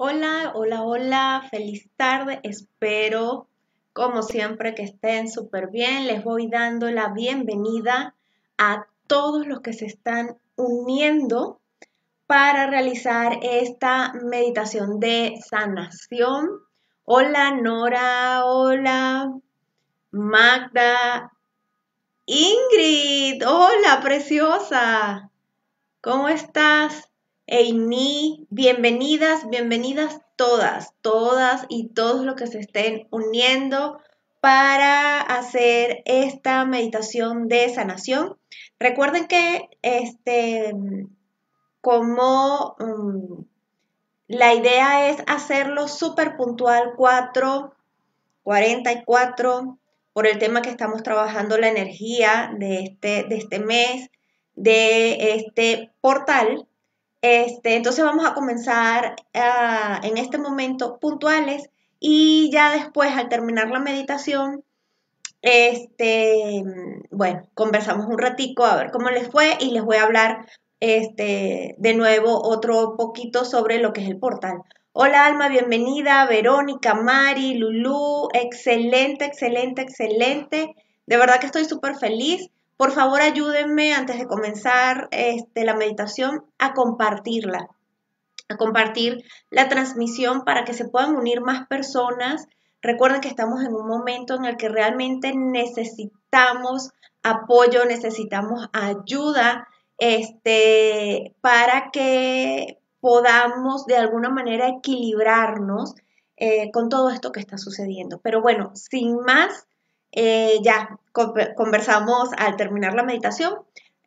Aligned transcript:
Hola, 0.00 0.52
hola, 0.54 0.84
hola, 0.84 1.48
feliz 1.50 1.90
tarde. 1.96 2.38
Espero, 2.44 3.48
como 3.92 4.22
siempre, 4.22 4.76
que 4.76 4.84
estén 4.84 5.28
súper 5.28 5.70
bien. 5.72 6.06
Les 6.06 6.22
voy 6.22 6.46
dando 6.46 6.88
la 6.92 7.08
bienvenida 7.08 8.14
a 8.58 8.86
todos 9.08 9.48
los 9.48 9.60
que 9.60 9.72
se 9.72 9.86
están 9.86 10.38
uniendo 10.54 11.58
para 12.28 12.68
realizar 12.68 13.40
esta 13.42 14.12
meditación 14.22 15.00
de 15.00 15.34
sanación. 15.44 16.48
Hola, 17.02 17.50
Nora, 17.60 18.44
hola, 18.44 19.32
Magda, 20.12 21.32
Ingrid, 22.24 23.44
hola, 23.44 23.98
preciosa. 24.00 25.32
¿Cómo 26.00 26.28
estás? 26.28 27.08
Amy, 27.50 28.46
bienvenidas, 28.50 29.48
bienvenidas 29.48 30.20
todas, 30.36 30.92
todas 31.00 31.64
y 31.70 31.88
todos 31.94 32.26
los 32.26 32.34
que 32.34 32.46
se 32.46 32.58
estén 32.58 33.08
uniendo 33.10 33.98
para 34.40 35.22
hacer 35.22 36.02
esta 36.04 36.66
meditación 36.66 37.48
de 37.48 37.70
sanación. 37.70 38.36
Recuerden 38.78 39.28
que 39.28 39.70
este, 39.80 40.74
como 41.80 42.76
um, 42.80 43.46
la 44.26 44.52
idea 44.52 45.08
es 45.08 45.16
hacerlo 45.26 45.88
súper 45.88 46.36
puntual, 46.36 46.92
4, 46.98 47.72
44, 48.42 49.78
por 50.12 50.26
el 50.26 50.38
tema 50.38 50.60
que 50.60 50.68
estamos 50.68 51.02
trabajando, 51.02 51.56
la 51.56 51.68
energía 51.68 52.52
de 52.58 52.80
este, 52.80 53.24
de 53.24 53.36
este 53.38 53.58
mes, 53.58 54.10
de 54.54 55.34
este 55.34 55.94
portal. 56.02 56.68
Este, 57.20 57.74
entonces 57.76 58.04
vamos 58.04 58.24
a 58.26 58.34
comenzar 58.34 59.16
ah, 59.34 60.00
en 60.04 60.18
este 60.18 60.38
momento 60.38 60.98
puntuales 61.00 61.68
y 61.98 62.50
ya 62.52 62.72
después 62.72 63.10
al 63.12 63.28
terminar 63.28 63.70
la 63.70 63.80
meditación, 63.80 64.62
este, 65.42 66.62
bueno, 67.10 67.48
conversamos 67.54 68.06
un 68.06 68.18
ratico 68.18 68.64
a 68.64 68.76
ver 68.76 68.90
cómo 68.90 69.10
les 69.10 69.28
fue 69.30 69.56
y 69.60 69.70
les 69.70 69.82
voy 69.82 69.96
a 69.96 70.04
hablar 70.04 70.46
este, 70.80 71.74
de 71.78 71.94
nuevo 71.94 72.40
otro 72.42 72.96
poquito 72.96 73.44
sobre 73.44 73.78
lo 73.78 73.92
que 73.92 74.02
es 74.02 74.08
el 74.08 74.18
portal. 74.18 74.62
Hola 74.92 75.26
Alma, 75.26 75.48
bienvenida, 75.48 76.26
Verónica, 76.26 76.94
Mari, 76.94 77.54
Lulú, 77.54 78.28
excelente, 78.32 79.24
excelente, 79.24 79.82
excelente. 79.82 80.74
De 81.06 81.16
verdad 81.16 81.40
que 81.40 81.46
estoy 81.46 81.64
súper 81.64 81.96
feliz. 81.96 82.50
Por 82.78 82.92
favor, 82.92 83.20
ayúdenme 83.20 83.92
antes 83.92 84.20
de 84.20 84.28
comenzar 84.28 85.08
este, 85.10 85.64
la 85.64 85.74
meditación 85.74 86.44
a 86.60 86.74
compartirla, 86.74 87.68
a 88.48 88.56
compartir 88.56 89.24
la 89.50 89.68
transmisión 89.68 90.44
para 90.44 90.64
que 90.64 90.74
se 90.74 90.88
puedan 90.88 91.16
unir 91.16 91.40
más 91.40 91.66
personas. 91.66 92.46
Recuerden 92.80 93.20
que 93.20 93.26
estamos 93.26 93.64
en 93.64 93.74
un 93.74 93.88
momento 93.88 94.36
en 94.36 94.44
el 94.44 94.56
que 94.56 94.68
realmente 94.68 95.32
necesitamos 95.34 96.90
apoyo, 97.24 97.84
necesitamos 97.84 98.68
ayuda 98.72 99.66
este, 99.98 101.34
para 101.40 101.90
que 101.90 102.78
podamos 103.00 103.86
de 103.86 103.96
alguna 103.96 104.30
manera 104.30 104.68
equilibrarnos 104.68 105.96
eh, 106.36 106.70
con 106.70 106.88
todo 106.88 107.10
esto 107.10 107.32
que 107.32 107.40
está 107.40 107.58
sucediendo. 107.58 108.20
Pero 108.22 108.40
bueno, 108.40 108.70
sin 108.74 109.16
más, 109.16 109.67
eh, 110.12 110.58
ya 110.62 110.98
conversamos 111.12 112.30
al 112.36 112.56
terminar 112.56 112.94
la 112.94 113.02
meditación. 113.02 113.54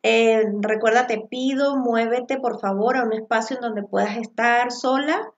Eh, 0.02 0.42
recuerda, 0.60 1.06
te 1.06 1.20
pido, 1.20 1.76
muévete 1.76 2.38
por 2.38 2.58
favor 2.60 2.96
a 2.96 3.04
un 3.04 3.12
espacio 3.12 3.56
en 3.56 3.62
donde 3.62 3.82
puedas 3.82 4.16
estar 4.16 4.72
sola, 4.72 5.32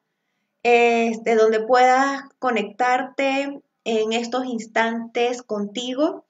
este, 0.62 1.34
donde 1.34 1.60
puedas 1.60 2.22
conectarte 2.38 3.60
en 3.84 4.12
estos 4.12 4.46
instantes 4.46 5.42
contigo 5.42 6.24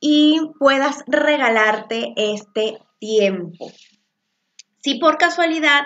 y 0.00 0.40
puedas 0.58 1.04
regalarte 1.06 2.12
este 2.16 2.78
tiempo. 2.98 3.70
Si 4.82 4.98
por 4.98 5.18
casualidad 5.18 5.82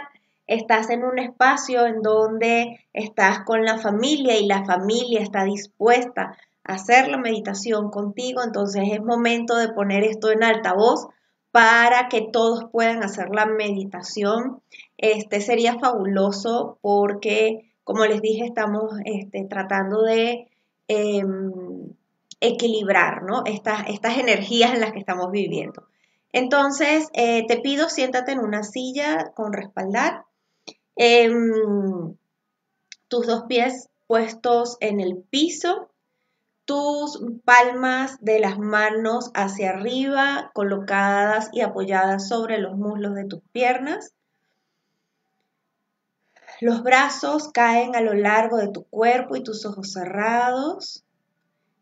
estás 0.47 0.91
en 0.91 1.05
un 1.05 1.19
espacio 1.19 1.87
en 1.87 2.03
donde 2.03 2.87
estás 2.93 3.41
con 3.45 3.65
la 3.65 3.79
familia 3.79 4.37
y 4.39 4.47
la 4.47 4.65
familia 4.65 5.21
está 5.21 5.45
dispuesta 5.45 6.37
hacer 6.71 7.09
la 7.09 7.19
meditación 7.19 7.91
contigo, 7.91 8.43
entonces 8.43 8.83
es 8.93 9.03
momento 9.03 9.57
de 9.57 9.73
poner 9.73 10.05
esto 10.05 10.31
en 10.31 10.43
altavoz 10.43 11.09
para 11.51 12.09
que 12.09 12.29
todos 12.33 12.65
puedan 12.71 13.03
hacer 13.03 13.31
la 13.31 13.47
meditación. 13.47 14.63
Este 14.97 15.41
sería 15.41 15.79
fabuloso 15.79 16.79
porque, 16.81 17.73
como 17.85 18.05
les 18.07 18.21
dije, 18.21 18.45
estamos 18.45 18.93
este, 19.05 19.45
tratando 19.45 20.03
de 20.03 20.49
em, 20.89 21.53
equilibrar 22.41 23.23
¿no? 23.23 23.43
estas, 23.47 23.89
estas 23.89 24.19
energías 24.19 24.73
en 24.75 24.81
las 24.81 24.93
que 24.93 25.01
estamos 25.01 25.31
viviendo. 25.31 25.87
Entonces, 26.33 27.09
eh, 27.13 27.45
te 27.47 27.59
pido, 27.59 27.89
siéntate 27.89 28.33
en 28.33 28.41
una 28.41 28.63
silla 28.63 29.33
con 29.35 29.53
respaldar, 29.53 30.25
em, 30.95 32.15
tus 33.09 33.27
dos 33.27 33.45
pies 33.49 33.89
puestos 34.07 34.77
en 34.81 35.01
el 35.01 35.17
piso, 35.17 35.90
tus 36.71 37.21
palmas 37.45 38.19
de 38.21 38.39
las 38.39 38.57
manos 38.61 39.33
hacia 39.35 39.71
arriba, 39.71 40.53
colocadas 40.55 41.51
y 41.53 41.63
apoyadas 41.63 42.29
sobre 42.29 42.59
los 42.59 42.77
muslos 42.77 43.17
de 43.17 43.25
tus 43.25 43.41
piernas. 43.51 44.15
Los 46.61 46.85
brazos 46.85 47.49
caen 47.49 47.97
a 47.97 48.01
lo 48.01 48.15
largo 48.15 48.59
de 48.59 48.69
tu 48.69 48.85
cuerpo 48.85 49.35
y 49.35 49.43
tus 49.43 49.67
ojos 49.67 49.95
cerrados. 49.95 51.05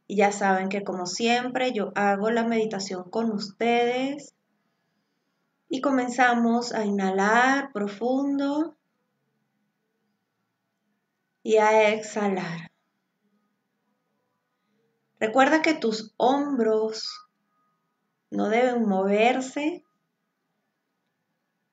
Y 0.06 0.16
ya 0.16 0.32
saben 0.32 0.70
que 0.70 0.84
como 0.84 1.04
siempre 1.04 1.72
yo 1.72 1.92
hago 1.94 2.30
la 2.30 2.44
meditación 2.44 3.10
con 3.10 3.30
ustedes. 3.30 4.32
Y 5.68 5.82
comenzamos 5.82 6.72
a 6.72 6.86
inhalar 6.86 7.72
profundo 7.74 8.74
y 11.42 11.58
a 11.58 11.92
exhalar. 11.92 12.67
Recuerda 15.20 15.62
que 15.62 15.74
tus 15.74 16.14
hombros 16.16 17.28
no 18.30 18.48
deben 18.48 18.86
moverse. 18.86 19.84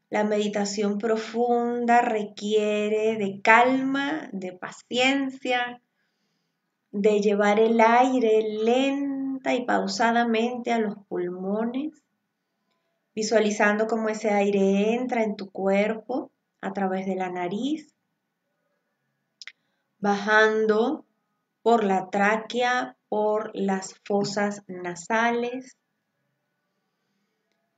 La 0.09 0.23
meditación 0.23 0.97
profunda 0.97 2.01
requiere 2.01 3.17
de 3.17 3.41
calma, 3.41 4.29
de 4.31 4.53
paciencia, 4.53 5.81
de 6.91 7.19
llevar 7.19 7.59
el 7.59 7.81
aire 7.81 8.41
lenta 8.63 9.53
y 9.53 9.65
pausadamente 9.65 10.71
a 10.71 10.79
los 10.79 10.95
pulmones, 11.07 12.01
visualizando 13.13 13.85
cómo 13.87 14.09
ese 14.09 14.31
aire 14.31 14.93
entra 14.93 15.23
en 15.23 15.35
tu 15.35 15.51
cuerpo 15.51 16.31
a 16.61 16.73
través 16.73 17.05
de 17.05 17.15
la 17.15 17.29
nariz, 17.29 17.93
bajando 19.99 21.05
por 21.61 21.83
la 21.83 22.09
tráquea, 22.09 22.94
por 23.09 23.51
las 23.53 23.95
fosas 24.05 24.63
nasales, 24.67 25.77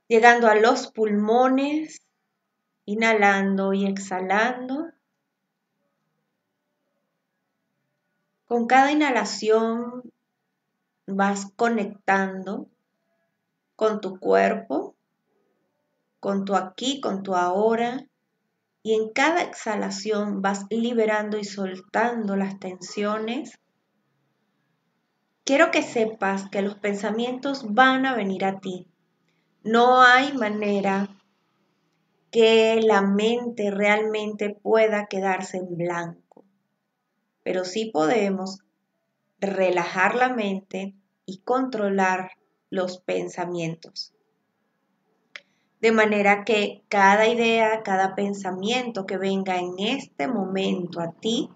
llegando 0.08 0.48
a 0.48 0.54
los 0.54 0.90
pulmones, 0.90 2.00
inhalando 2.84 3.72
y 3.72 3.86
exhalando. 3.86 4.90
Con 8.46 8.66
cada 8.66 8.90
inhalación 8.90 10.10
vas 11.06 11.52
conectando 11.56 12.68
con 13.76 14.00
tu 14.00 14.18
cuerpo, 14.18 14.96
con 16.20 16.44
tu 16.44 16.56
aquí, 16.56 17.00
con 17.00 17.22
tu 17.22 17.34
ahora, 17.34 18.06
y 18.82 18.94
en 18.94 19.12
cada 19.12 19.42
exhalación 19.42 20.40
vas 20.40 20.64
liberando 20.70 21.38
y 21.38 21.44
soltando 21.44 22.36
las 22.36 22.58
tensiones 22.58 23.58
Quiero 25.48 25.70
que 25.70 25.82
sepas 25.82 26.50
que 26.50 26.60
los 26.60 26.74
pensamientos 26.74 27.72
van 27.72 28.04
a 28.04 28.14
venir 28.14 28.44
a 28.44 28.60
ti. 28.60 28.86
No 29.64 30.02
hay 30.02 30.34
manera 30.34 31.08
que 32.30 32.78
la 32.82 33.00
mente 33.00 33.70
realmente 33.70 34.50
pueda 34.50 35.06
quedarse 35.06 35.56
en 35.56 35.78
blanco, 35.78 36.44
pero 37.42 37.64
sí 37.64 37.86
podemos 37.90 38.58
relajar 39.40 40.16
la 40.16 40.28
mente 40.28 40.94
y 41.24 41.38
controlar 41.38 42.32
los 42.68 42.98
pensamientos. 42.98 44.12
De 45.80 45.92
manera 45.92 46.44
que 46.44 46.82
cada 46.90 47.26
idea, 47.26 47.82
cada 47.82 48.14
pensamiento 48.14 49.06
que 49.06 49.16
venga 49.16 49.56
en 49.56 49.78
este 49.78 50.28
momento 50.28 51.00
a 51.00 51.12
ti, 51.12 51.48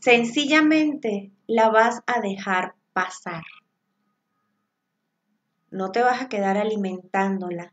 sencillamente 0.00 1.32
la 1.46 1.70
vas 1.70 2.02
a 2.06 2.20
dejar 2.20 2.74
pasar. 2.92 3.42
No 5.70 5.92
te 5.92 6.02
vas 6.02 6.22
a 6.22 6.28
quedar 6.28 6.56
alimentándola. 6.56 7.72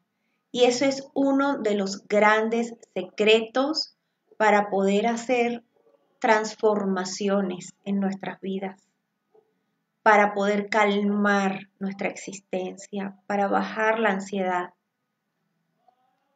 Y 0.52 0.66
eso 0.66 0.86
es 0.86 1.10
uno 1.16 1.58
de 1.58 1.76
los 1.76 2.08
grandes 2.08 2.76
secretos 2.94 3.98
para 4.38 4.70
poder 4.70 5.08
hacer 5.08 5.64
transformaciones 6.20 7.74
en 7.86 8.00
nuestras 8.00 8.40
vidas, 8.40 8.80
para 10.04 10.34
poder 10.34 10.70
calmar 10.70 11.70
nuestra 11.80 12.08
existencia, 12.08 13.18
para 13.26 13.48
bajar 13.48 14.00
la 14.00 14.12
ansiedad, 14.12 14.74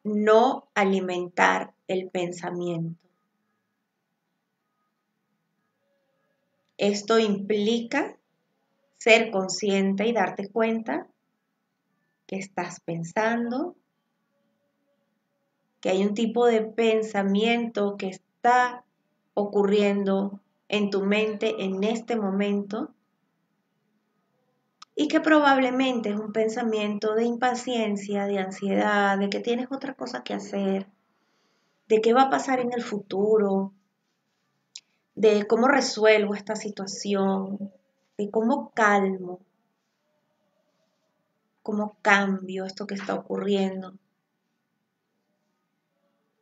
no 0.04 0.70
alimentar 0.74 1.74
el 1.88 2.10
pensamiento. 2.10 3.07
Esto 6.78 7.18
implica 7.20 8.18
ser 8.98 9.32
consciente 9.32 10.08
y 10.08 10.14
darte 10.14 10.50
cuenta 10.50 11.08
que 12.28 12.38
estás 12.38 12.80
pensando, 12.82 13.76
que 15.80 15.90
hay 15.90 16.04
un 16.04 16.14
tipo 16.14 16.46
de 16.46 16.62
pensamiento 16.62 17.96
que 17.98 18.10
está 18.10 18.84
ocurriendo 19.34 20.42
en 20.68 20.90
tu 20.90 21.04
mente 21.04 21.64
en 21.64 21.84
este 21.84 22.16
momento 22.16 22.94
y 24.96 25.08
que 25.08 25.22
probablemente 25.22 26.10
es 26.10 26.20
un 26.20 26.34
pensamiento 26.34 27.14
de 27.14 27.24
impaciencia, 27.24 28.26
de 28.26 28.40
ansiedad, 28.40 29.18
de 29.18 29.30
que 29.30 29.40
tienes 29.40 29.68
otra 29.72 29.94
cosa 29.94 30.24
que 30.24 30.34
hacer, 30.34 30.88
de 31.88 32.02
qué 32.02 32.14
va 32.14 32.24
a 32.24 32.30
pasar 32.30 32.60
en 32.60 32.74
el 32.74 32.82
futuro, 32.82 33.74
de 35.18 35.48
cómo 35.48 35.68
resuelvo 35.68 36.36
esta 36.36 36.56
situación, 36.56 37.74
de 38.20 38.30
cómo 38.30 38.72
calmo, 38.76 39.40
cómo 41.64 41.98
cambio 42.04 42.66
esto 42.66 42.86
que 42.86 42.94
está 42.94 43.16
ocurriendo. 43.16 43.96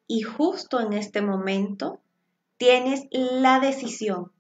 Y 0.08 0.24
justo 0.24 0.82
en 0.82 0.92
este 0.92 1.22
momento 1.22 2.02
tienes 2.58 3.08
la 3.12 3.62
decisión 3.62 4.34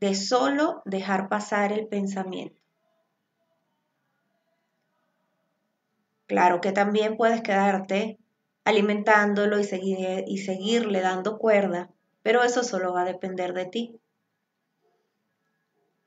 de 0.00 0.14
solo 0.14 0.82
dejar 0.84 1.30
pasar 1.30 1.72
el 1.72 1.88
pensamiento. 1.88 2.60
Claro 6.26 6.60
que 6.60 6.72
también 6.72 7.16
puedes 7.16 7.40
quedarte 7.40 8.18
alimentándolo 8.64 9.58
y, 9.58 9.64
seguir, 9.64 10.24
y 10.26 10.38
seguirle 10.38 11.00
dando 11.00 11.38
cuerda, 11.38 11.90
pero 12.22 12.42
eso 12.42 12.62
solo 12.62 12.92
va 12.92 13.02
a 13.02 13.12
depender 13.12 13.54
de 13.54 13.66
ti. 13.66 14.00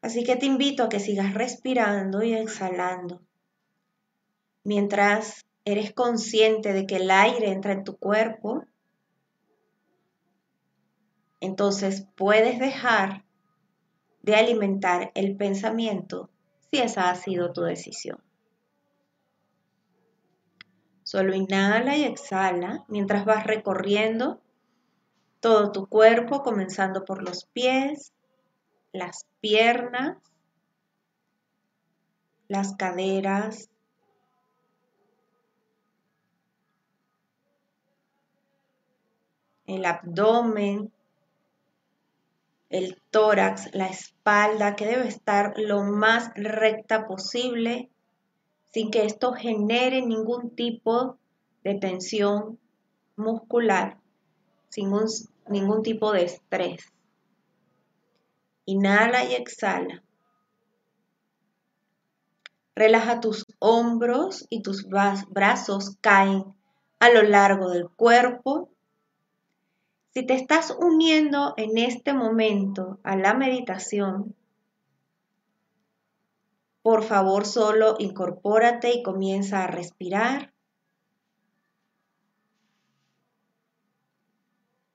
Así 0.01 0.23
que 0.23 0.35
te 0.35 0.45
invito 0.45 0.83
a 0.83 0.89
que 0.89 0.99
sigas 0.99 1.33
respirando 1.33 2.23
y 2.23 2.33
exhalando 2.33 3.21
mientras 4.63 5.45
eres 5.65 5.93
consciente 5.93 6.73
de 6.73 6.85
que 6.85 6.97
el 6.97 7.11
aire 7.11 7.51
entra 7.51 7.73
en 7.73 7.83
tu 7.83 7.97
cuerpo. 7.97 8.65
Entonces 11.39 12.07
puedes 12.15 12.59
dejar 12.59 13.25
de 14.21 14.35
alimentar 14.35 15.11
el 15.15 15.35
pensamiento 15.35 16.29
si 16.71 16.79
esa 16.79 17.09
ha 17.09 17.15
sido 17.15 17.51
tu 17.51 17.61
decisión. 17.61 18.23
Solo 21.13 21.35
inhala 21.35 21.95
y 21.95 22.05
exhala 22.05 22.85
mientras 22.87 23.23
vas 23.23 23.45
recorriendo 23.45 24.41
todo 25.41 25.71
tu 25.71 25.85
cuerpo, 25.85 26.41
comenzando 26.41 27.05
por 27.05 27.21
los 27.21 27.45
pies, 27.45 28.13
las 28.93 29.27
piernas, 29.39 30.17
las 32.47 32.75
caderas, 32.77 33.69
el 39.67 39.85
abdomen, 39.85 40.91
el 42.69 42.99
tórax, 43.11 43.71
la 43.75 43.85
espalda, 43.85 44.75
que 44.75 44.87
debe 44.87 45.09
estar 45.09 45.53
lo 45.57 45.83
más 45.83 46.31
recta 46.33 47.05
posible, 47.05 47.91
sin 48.73 48.89
que 48.89 49.05
esto 49.05 49.33
genere 49.33 50.01
ningún 50.01 50.55
tipo 50.55 51.17
de 51.63 51.75
tensión 51.75 52.59
muscular, 53.15 53.99
sin 54.69 54.91
ningún 55.47 55.83
tipo 55.83 56.11
de 56.11 56.23
estrés. 56.23 56.91
Inhala 58.65 59.25
y 59.25 59.35
exhala. 59.35 60.03
Relaja 62.75 63.19
tus 63.19 63.45
hombros 63.59 64.47
y 64.49 64.63
tus 64.63 64.87
brazos 64.87 65.97
caen 66.01 66.43
a 66.99 67.09
lo 67.11 67.21
largo 67.21 67.69
del 67.69 67.89
cuerpo 67.89 68.69
si 70.13 70.25
te 70.25 70.35
estás 70.35 70.75
uniendo 70.79 71.53
en 71.57 71.77
este 71.77 72.13
momento 72.13 72.99
a 73.03 73.15
la 73.15 73.33
meditación, 73.33 74.35
por 76.83 77.03
favor 77.03 77.45
solo 77.45 77.95
incorpórate 77.97 78.93
y 78.93 79.03
comienza 79.03 79.63
a 79.63 79.67
respirar. 79.67 80.53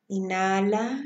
Inhala. 0.08 1.02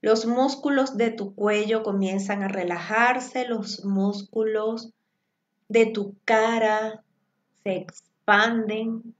Los 0.00 0.24
músculos 0.24 0.96
de 0.96 1.10
tu 1.10 1.34
cuello 1.34 1.82
comienzan 1.82 2.42
a 2.42 2.48
relajarse, 2.48 3.46
los 3.46 3.84
músculos 3.84 4.94
de 5.68 5.86
tu 5.86 6.16
cara 6.24 7.04
se 7.62 7.76
expanden. 7.76 9.14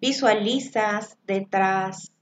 Visualizas 0.00 1.16
detrás 1.26 2.12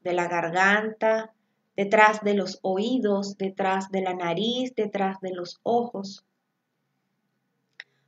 de 0.00 0.12
la 0.14 0.26
garganta, 0.26 1.33
detrás 1.76 2.22
de 2.22 2.34
los 2.34 2.58
oídos, 2.62 3.36
detrás 3.36 3.90
de 3.90 4.02
la 4.02 4.14
nariz, 4.14 4.74
detrás 4.74 5.20
de 5.20 5.32
los 5.32 5.60
ojos. 5.62 6.24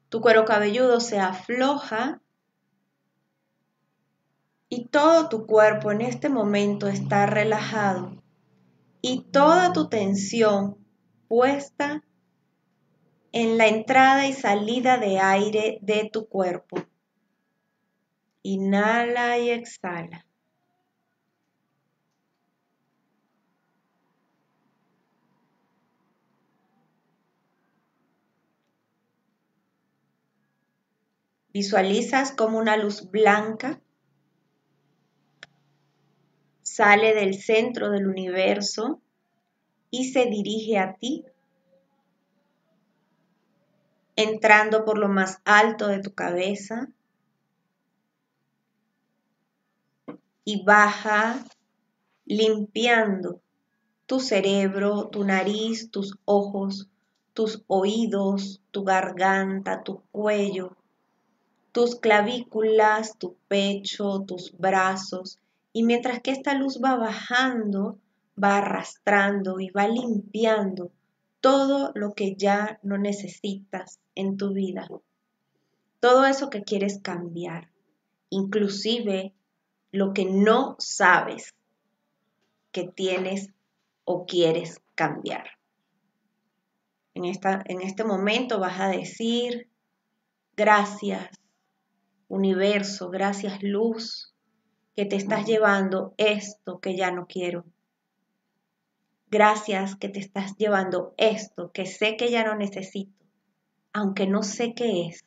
Tu 0.08 0.20
cuero 0.20 0.44
cabelludo 0.44 1.00
se 1.00 1.18
afloja 1.18 2.20
y 4.68 4.86
todo 4.86 5.28
tu 5.28 5.46
cuerpo 5.46 5.90
en 5.90 6.00
este 6.00 6.28
momento 6.28 6.88
está 6.88 7.26
relajado 7.26 8.22
y 9.00 9.22
toda 9.22 9.72
tu 9.72 9.88
tensión 9.88 10.78
puesta 11.28 12.02
en 13.32 13.58
la 13.58 13.66
entrada 13.66 14.26
y 14.26 14.32
salida 14.32 14.98
de 14.98 15.18
aire 15.20 15.78
de 15.82 16.08
tu 16.12 16.28
cuerpo. 16.28 16.78
Inhala 18.42 19.38
y 19.38 19.50
exhala. 19.50 20.26
Visualizas 31.58 32.32
como 32.32 32.58
una 32.58 32.76
luz 32.76 33.10
blanca 33.10 33.80
sale 36.62 37.14
del 37.14 37.32
centro 37.32 37.90
del 37.90 38.06
universo 38.06 39.00
y 39.90 40.12
se 40.12 40.26
dirige 40.26 40.76
a 40.76 40.96
ti, 40.96 41.24
entrando 44.16 44.84
por 44.84 44.98
lo 44.98 45.08
más 45.08 45.40
alto 45.46 45.88
de 45.88 46.02
tu 46.02 46.12
cabeza 46.12 46.90
y 50.44 50.62
baja 50.62 51.42
limpiando 52.26 53.40
tu 54.04 54.20
cerebro, 54.20 55.08
tu 55.08 55.24
nariz, 55.24 55.90
tus 55.90 56.18
ojos, 56.26 56.90
tus 57.32 57.64
oídos, 57.66 58.60
tu 58.72 58.84
garganta, 58.84 59.82
tu 59.82 60.02
cuello, 60.12 60.76
tus 61.76 61.96
clavículas, 61.96 63.18
tu 63.18 63.36
pecho, 63.48 64.24
tus 64.26 64.56
brazos. 64.56 65.38
Y 65.74 65.82
mientras 65.82 66.22
que 66.22 66.30
esta 66.30 66.54
luz 66.54 66.80
va 66.82 66.96
bajando, 66.96 67.98
va 68.42 68.56
arrastrando 68.56 69.60
y 69.60 69.68
va 69.68 69.86
limpiando 69.86 70.90
todo 71.42 71.92
lo 71.94 72.14
que 72.14 72.34
ya 72.34 72.80
no 72.82 72.96
necesitas 72.96 74.00
en 74.14 74.38
tu 74.38 74.54
vida. 74.54 74.88
Todo 76.00 76.24
eso 76.24 76.48
que 76.48 76.62
quieres 76.62 76.98
cambiar, 77.02 77.68
inclusive 78.30 79.34
lo 79.92 80.14
que 80.14 80.24
no 80.24 80.76
sabes 80.78 81.54
que 82.72 82.88
tienes 82.88 83.50
o 84.06 84.24
quieres 84.24 84.80
cambiar. 84.94 85.44
En, 87.12 87.26
esta, 87.26 87.62
en 87.66 87.82
este 87.82 88.02
momento 88.02 88.58
vas 88.58 88.80
a 88.80 88.88
decir, 88.88 89.68
gracias 90.56 91.28
universo, 92.28 93.10
gracias 93.10 93.62
luz, 93.62 94.34
que 94.94 95.04
te 95.04 95.16
estás 95.16 95.46
llevando 95.46 96.14
esto 96.16 96.80
que 96.80 96.96
ya 96.96 97.10
no 97.10 97.26
quiero. 97.26 97.64
Gracias 99.28 99.96
que 99.96 100.08
te 100.08 100.20
estás 100.20 100.56
llevando 100.56 101.14
esto 101.16 101.72
que 101.72 101.86
sé 101.86 102.16
que 102.16 102.30
ya 102.30 102.44
no 102.44 102.54
necesito, 102.56 103.24
aunque 103.92 104.26
no 104.26 104.42
sé 104.42 104.74
qué 104.74 105.08
es, 105.08 105.26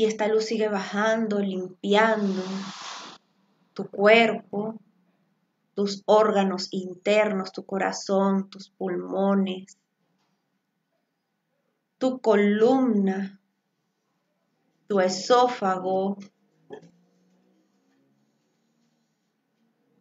Y 0.00 0.06
esta 0.06 0.28
luz 0.28 0.46
sigue 0.46 0.68
bajando, 0.68 1.40
limpiando 1.40 2.42
tu 3.74 3.88
cuerpo, 3.90 4.80
tus 5.74 6.02
órganos 6.06 6.68
internos, 6.70 7.52
tu 7.52 7.66
corazón, 7.66 8.48
tus 8.48 8.70
pulmones, 8.70 9.76
tu 11.98 12.20
columna, 12.20 13.39
tu 14.90 14.98
esófago, 14.98 16.16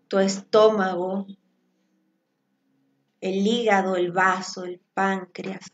tu 0.07 0.17
estómago, 0.17 1.27
el 3.21 3.45
hígado, 3.45 3.95
el 3.97 4.11
vaso, 4.11 4.63
el 4.63 4.79
páncreas, 4.95 5.71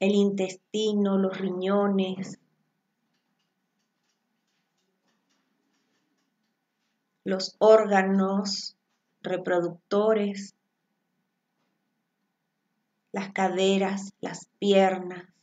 el 0.00 0.16
intestino, 0.16 1.16
los 1.16 1.38
riñones, 1.38 2.40
los 7.22 7.54
órganos 7.60 8.76
reproductores, 9.22 10.56
las 13.12 13.32
caderas, 13.32 14.12
las 14.20 14.48
piernas, 14.58 15.35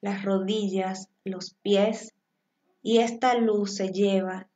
las 0.00 0.24
rodillas, 0.24 1.08
los 1.24 1.54
pies, 1.62 2.14
y 2.82 2.98
esta 2.98 3.34
luz 3.34 3.76
se 3.76 3.88
lleva 3.92 4.48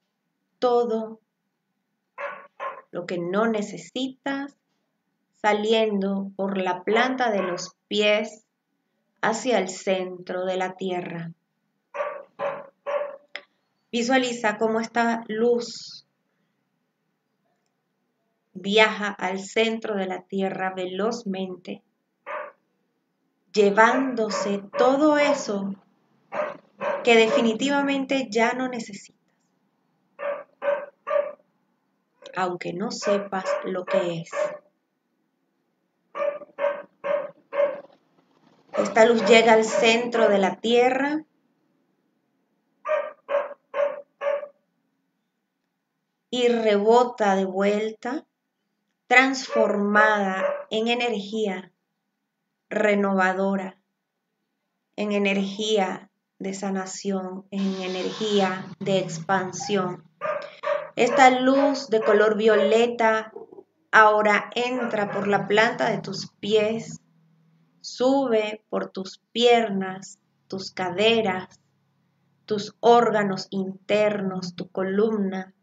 todo 0.58 1.20
lo 2.90 3.06
que 3.06 3.18
no 3.18 3.46
necesitas 3.46 4.56
saliendo 5.34 6.30
por 6.36 6.56
la 6.56 6.84
planta 6.84 7.30
de 7.30 7.42
los 7.42 7.76
pies 7.88 8.44
hacia 9.20 9.58
el 9.58 9.68
centro 9.68 10.46
de 10.46 10.56
la 10.56 10.74
tierra. 10.76 11.32
Visualiza 13.92 14.56
cómo 14.58 14.80
esta 14.80 15.22
luz 15.28 16.06
viaja 18.54 19.08
al 19.08 19.40
centro 19.40 19.96
de 19.96 20.06
la 20.06 20.22
tierra 20.22 20.72
velozmente, 20.74 21.82
llevándose 23.54 24.62
todo 24.76 25.16
eso 25.16 25.74
que 27.04 27.16
definitivamente 27.16 28.28
ya 28.30 28.52
no 28.52 28.68
necesitas. 28.68 29.14
aunque 32.36 32.72
no 32.72 32.90
sepas 32.90 33.44
lo 33.64 33.84
que 33.84 34.22
es. 34.22 34.30
Esta 38.76 39.04
luz 39.06 39.24
llega 39.26 39.52
al 39.52 39.64
centro 39.64 40.28
de 40.28 40.38
la 40.38 40.56
Tierra 40.56 41.24
y 46.30 46.48
rebota 46.48 47.36
de 47.36 47.44
vuelta, 47.44 48.26
transformada 49.06 50.44
en 50.70 50.88
energía 50.88 51.73
renovadora, 52.74 53.78
en 54.96 55.12
energía 55.12 56.10
de 56.38 56.54
sanación, 56.54 57.46
en 57.50 57.82
energía 57.82 58.66
de 58.80 58.98
expansión. 58.98 60.04
Esta 60.96 61.30
luz 61.40 61.88
de 61.88 62.00
color 62.00 62.36
violeta 62.36 63.32
ahora 63.90 64.50
entra 64.54 65.10
por 65.10 65.26
la 65.28 65.48
planta 65.48 65.90
de 65.90 65.98
tus 65.98 66.30
pies, 66.40 67.00
sube 67.80 68.64
por 68.68 68.90
tus 68.90 69.20
piernas, 69.32 70.18
tus 70.48 70.70
caderas, 70.70 71.60
tus 72.44 72.76
órganos 72.80 73.48
internos, 73.50 74.54
tu 74.54 74.68
columna, 74.68 75.54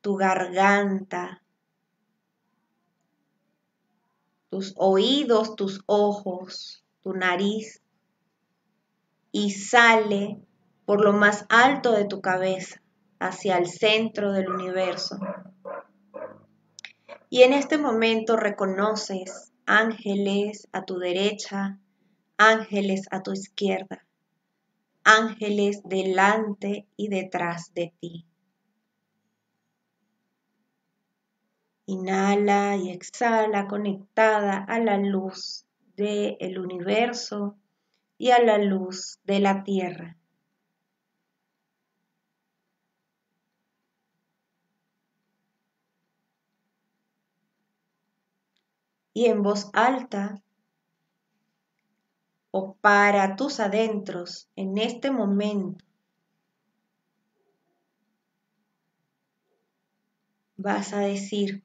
tu 0.00 0.16
garganta, 0.16 1.43
tus 4.54 4.72
oídos, 4.76 5.56
tus 5.56 5.82
ojos, 5.86 6.84
tu 7.02 7.12
nariz 7.12 7.82
y 9.32 9.50
sale 9.50 10.38
por 10.84 11.02
lo 11.02 11.12
más 11.12 11.44
alto 11.48 11.90
de 11.90 12.04
tu 12.04 12.20
cabeza, 12.20 12.80
hacia 13.18 13.58
el 13.58 13.66
centro 13.66 14.30
del 14.30 14.48
universo. 14.48 15.18
Y 17.30 17.42
en 17.42 17.52
este 17.52 17.78
momento 17.78 18.36
reconoces 18.36 19.52
ángeles 19.66 20.68
a 20.70 20.84
tu 20.84 20.98
derecha, 20.98 21.80
ángeles 22.36 23.08
a 23.10 23.24
tu 23.24 23.32
izquierda, 23.32 24.06
ángeles 25.02 25.82
delante 25.84 26.86
y 26.96 27.08
detrás 27.08 27.74
de 27.74 27.92
ti. 27.98 28.24
Inhala 31.86 32.76
y 32.76 32.90
exhala 32.90 33.66
conectada 33.66 34.64
a 34.64 34.78
la 34.78 34.96
luz 34.98 35.66
del 35.96 36.58
universo 36.58 37.56
y 38.18 38.30
a 38.30 38.42
la 38.42 38.58
luz 38.58 39.18
de 39.24 39.40
la 39.40 39.64
tierra. 39.64 40.16
y 49.14 49.26
en 49.26 49.42
voz 49.42 49.70
alta 49.72 50.42
o 52.50 52.74
para 52.74 53.36
tus 53.36 53.60
adentros 53.60 54.48
en 54.56 54.76
este 54.76 55.10
momento 55.10 55.84
vas 60.56 60.92
a 60.92 60.98
decir 60.98 61.62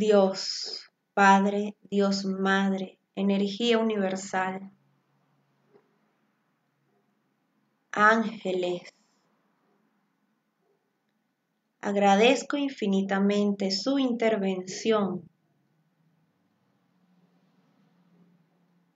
Dios 0.00 0.90
Padre, 1.12 1.76
Dios 1.90 2.24
Madre, 2.24 2.98
energía 3.14 3.76
universal, 3.76 4.72
ángeles, 7.92 8.94
Agradezco 11.82 12.58
infinitamente 12.58 13.70
su 13.70 13.98
intervención 13.98 15.28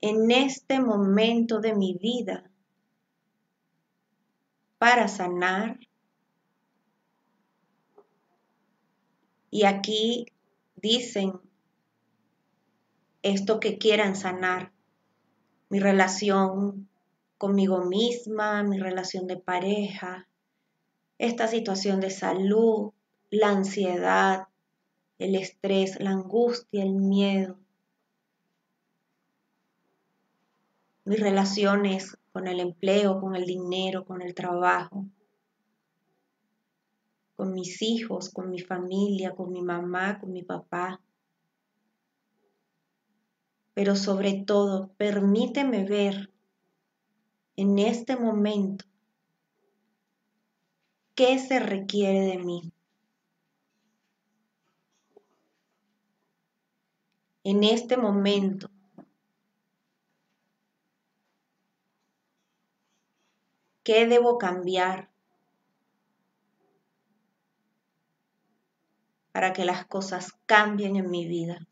en 0.01 0.29
este 0.29 0.79
momento 0.79 1.59
de 1.59 1.75
mi 1.75 1.97
vida 1.99 2.51
para 4.77 5.07
sanar. 5.07 5.79
Y 9.49 9.65
aquí 9.65 10.27
dicen 10.85 11.33
esto 13.23 13.59
que 13.59 13.79
quieran 13.79 14.15
sanar, 14.15 14.71
mi 15.69 15.79
relación 15.79 16.87
conmigo 17.39 17.85
misma, 17.85 18.61
mi 18.61 18.77
relación 18.77 19.25
de 19.25 19.37
pareja, 19.37 20.27
esta 21.17 21.47
situación 21.47 22.01
de 22.01 22.11
salud, 22.11 22.91
la 23.31 23.49
ansiedad, 23.49 24.47
el 25.17 25.35
estrés, 25.35 25.99
la 25.99 26.11
angustia, 26.11 26.83
el 26.83 26.93
miedo, 26.93 27.57
mis 31.03 31.19
relaciones 31.19 32.15
con 32.31 32.45
el 32.47 32.59
empleo, 32.59 33.19
con 33.19 33.35
el 33.35 33.45
dinero, 33.45 34.05
con 34.05 34.21
el 34.21 34.35
trabajo, 34.35 35.07
con 37.35 37.53
mis 37.53 37.81
hijos, 37.81 38.29
con 38.29 38.49
mi 38.49 38.59
familia, 38.59 39.35
con 39.35 39.51
mi 39.51 39.61
mamá, 39.61 40.19
con 40.19 40.31
mi 40.31 40.43
papá. 40.43 41.01
Pero 43.73 43.95
sobre 43.95 44.43
todo, 44.45 44.93
permíteme 44.97 45.83
ver 45.83 46.31
en 47.57 47.79
este 47.79 48.15
momento 48.15 48.85
¿Qué 51.15 51.39
se 51.39 51.59
requiere 51.59 52.19
de 52.19 52.37
mí? 52.39 52.73
En 57.45 57.63
este 57.63 57.95
momento, 57.95 58.69
¿qué 63.83 64.05
debo 64.07 64.37
cambiar 64.37 65.09
para 69.35 69.51
que 69.51 69.65
las 69.65 69.85
cosas 69.85 70.31
cambien 70.45 70.95
en 70.95 71.09
mi 71.09 71.27
vida? 71.27 71.67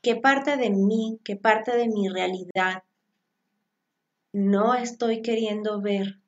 qué 0.00 0.16
parte 0.16 0.56
de 0.56 0.70
mí, 0.70 1.20
qué 1.22 1.36
parte 1.36 1.76
de 1.76 1.88
mi 1.88 2.08
realidad 2.08 2.82
no 4.32 4.74
estoy 4.74 5.20
queriendo 5.20 5.82
ver. 5.82 6.18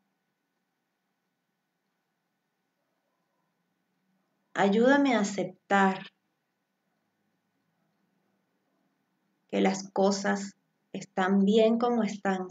Ayúdame 4.53 5.15
a 5.15 5.21
aceptar 5.21 6.09
que 9.51 9.61
las 9.61 9.91
cosas 9.91 10.57
están 10.93 11.45
bien 11.45 11.79
como 11.79 12.03
están, 12.03 12.47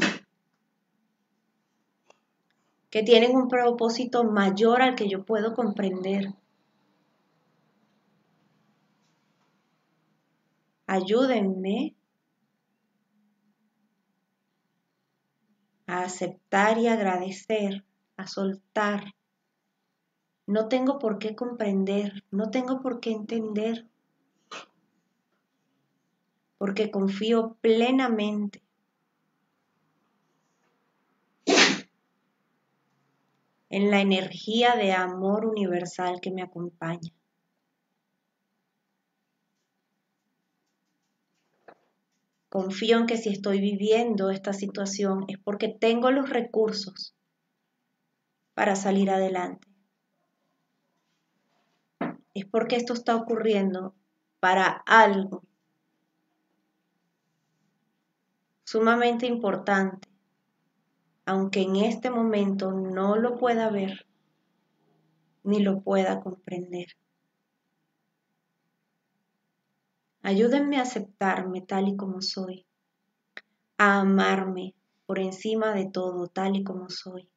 que 2.89 3.03
tienen 3.03 3.35
un 3.35 3.47
propósito 3.47 4.23
mayor 4.23 4.81
al 4.81 4.95
que 4.95 5.09
yo 5.09 5.23
puedo 5.23 5.53
comprender. 5.53 6.33
Ayúdenme 10.87 11.95
a 15.85 16.03
aceptar 16.03 16.77
y 16.77 16.87
agradecer, 16.87 17.83
a 18.15 18.27
soltar. 18.27 19.13
No 20.45 20.69
tengo 20.69 20.97
por 20.97 21.19
qué 21.19 21.35
comprender, 21.35 22.23
no 22.31 22.51
tengo 22.51 22.81
por 22.81 23.01
qué 23.01 23.11
entender, 23.11 23.85
porque 26.57 26.91
confío 26.91 27.57
plenamente 27.61 28.61
en 33.69 33.91
la 33.91 34.01
energía 34.01 34.75
de 34.75 34.93
amor 34.93 35.45
universal 35.45 36.19
que 36.21 36.31
me 36.31 36.41
acompaña. 36.41 37.11
Confío 42.49 42.97
en 42.97 43.05
que 43.05 43.17
si 43.17 43.29
estoy 43.29 43.59
viviendo 43.59 44.31
esta 44.31 44.53
situación 44.53 45.25
es 45.27 45.37
porque 45.37 45.67
tengo 45.67 46.11
los 46.11 46.29
recursos 46.29 47.13
para 48.53 48.75
salir 48.75 49.11
adelante. 49.11 49.67
Es 52.33 52.45
porque 52.45 52.77
esto 52.77 52.93
está 52.93 53.15
ocurriendo 53.15 53.95
para 54.39 54.81
algo 54.85 55.43
sumamente 58.67 59.25
importante, 59.25 60.09
aunque 61.25 61.61
en 61.61 61.77
este 61.77 62.09
momento 62.09 62.73
no 62.73 63.15
lo 63.15 63.37
pueda 63.37 63.69
ver 63.69 64.05
ni 65.45 65.61
lo 65.61 65.79
pueda 65.79 66.19
comprender. 66.19 66.87
Ayúdenme 70.21 70.79
a 70.79 70.81
aceptarme 70.81 71.61
tal 71.61 71.87
y 71.87 71.95
como 71.95 72.21
soy, 72.21 72.65
a 73.77 74.01
amarme 74.01 74.75
por 75.05 75.19
encima 75.19 75.73
de 75.73 75.89
todo 75.89 76.27
tal 76.27 76.57
y 76.57 76.65
como 76.65 76.89
soy. 76.89 77.29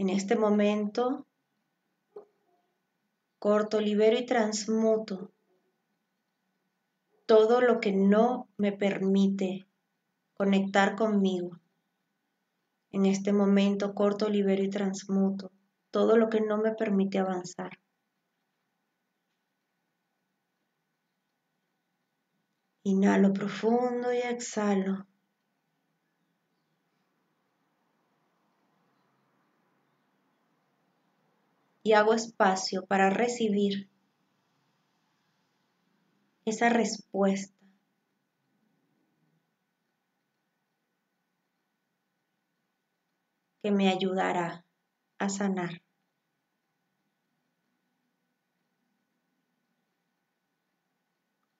En 0.00 0.08
este 0.08 0.34
momento, 0.34 1.26
corto, 3.38 3.82
libero 3.82 4.18
y 4.18 4.24
transmuto 4.24 5.30
todo 7.26 7.60
lo 7.60 7.80
que 7.80 7.92
no 7.92 8.48
me 8.56 8.72
permite 8.72 9.66
conectar 10.32 10.96
conmigo. 10.96 11.60
En 12.92 13.04
este 13.04 13.34
momento 13.34 13.94
corto, 13.94 14.30
libero 14.30 14.62
y 14.62 14.70
transmuto 14.70 15.52
todo 15.90 16.16
lo 16.16 16.30
que 16.30 16.40
no 16.40 16.56
me 16.56 16.72
permite 16.74 17.18
avanzar. 17.18 17.78
Inhalo 22.84 23.34
profundo 23.34 24.14
y 24.14 24.16
exhalo. 24.16 25.09
Y 31.82 31.92
hago 31.92 32.14
espacio 32.14 32.84
para 32.86 33.10
recibir 33.10 33.88
esa 36.44 36.68
respuesta. 36.68 37.60
que 43.62 43.70
me 43.70 43.88
ayudará 43.88 44.64
a 45.18 45.28
sanar. 45.28 45.82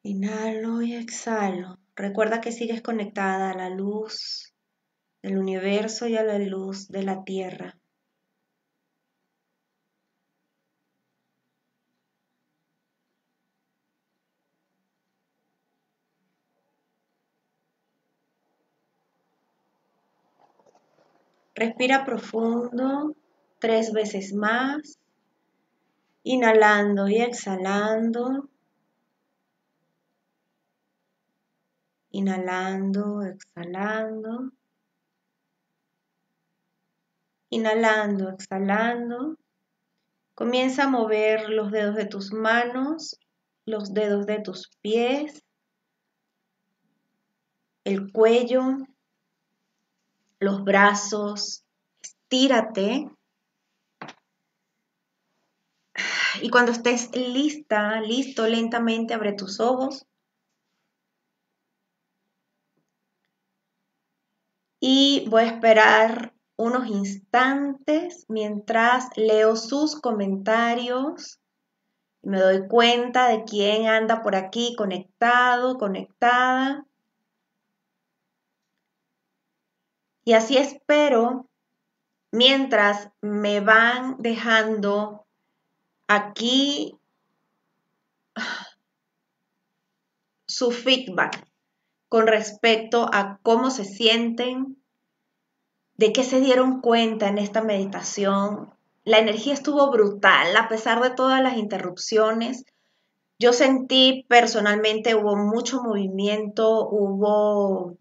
Inhalo 0.03 0.83
y 0.83 0.95
exhalo. 0.95 1.79
Recuerda 1.95 2.41
que 2.41 2.53
sigues 2.53 2.81
conectada 2.81 3.51
a 3.51 3.57
la 3.57 3.69
luz 3.69 4.55
del 5.23 5.37
universo 5.37 6.09
y 6.09 6.17
a 6.17 6.23
la 6.23 6.39
luz 6.39 6.89
de 6.89 7.03
la 7.03 7.23
tierra. 7.23 7.80
Respira 21.61 22.07
profundo 22.07 23.15
tres 23.59 23.93
veces 23.93 24.33
más, 24.33 24.99
inhalando 26.23 27.07
y 27.07 27.21
exhalando. 27.21 28.49
Inhalando, 32.13 33.23
exhalando. 33.25 34.53
Inhalando, 37.51 38.31
exhalando. 38.31 39.37
Comienza 40.35 40.85
a 40.85 40.89
mover 40.89 41.51
los 41.51 41.71
dedos 41.71 41.95
de 41.95 42.07
tus 42.07 42.33
manos, 42.33 43.21
los 43.67 43.93
dedos 43.93 44.25
de 44.25 44.41
tus 44.41 44.71
pies, 44.81 45.45
el 47.85 48.11
cuello, 48.13 48.79
los 50.41 50.65
brazos, 50.65 51.65
estírate. 52.03 53.09
Y 56.43 56.49
cuando 56.49 56.73
estés 56.73 57.15
lista, 57.15 58.01
listo, 58.01 58.47
lentamente 58.47 59.15
abre 59.15 59.35
tus 59.35 59.61
ojos. 59.61 60.07
Y 64.81 65.27
voy 65.29 65.43
a 65.43 65.47
esperar 65.47 66.35
unos 66.57 66.87
instantes 66.87 68.25
mientras 68.29 69.11
leo 69.17 69.57
sus 69.57 70.01
comentarios. 70.01 71.39
Me 72.23 72.39
doy 72.39 72.67
cuenta 72.67 73.29
de 73.29 73.45
quién 73.45 73.89
anda 73.89 74.23
por 74.23 74.37
aquí 74.37 74.75
conectado, 74.77 75.77
conectada. 75.77 76.87
Y 80.25 80.35
así 80.35 80.57
espero 80.57 81.49
mientras 82.31 83.11
me 83.21 83.61
van 83.61 84.17
dejando 84.19 85.27
aquí 86.07 86.99
su 90.47 90.71
feedback 90.73 91.47
con 92.09 92.27
respecto 92.27 93.09
a 93.13 93.39
cómo 93.43 93.71
se 93.71 93.85
sienten, 93.85 94.77
de 95.95 96.13
qué 96.13 96.25
se 96.25 96.41
dieron 96.41 96.81
cuenta 96.81 97.29
en 97.29 97.39
esta 97.39 97.63
meditación. 97.63 98.75
La 99.05 99.19
energía 99.19 99.55
estuvo 99.55 99.91
brutal 99.91 100.57
a 100.57 100.69
pesar 100.69 101.01
de 101.03 101.11
todas 101.11 101.41
las 101.43 101.57
interrupciones. 101.57 102.65
Yo 103.39 103.53
sentí 103.53 104.27
personalmente 104.29 105.15
hubo 105.15 105.37
mucho 105.37 105.83
movimiento, 105.83 106.89
hubo 106.89 107.97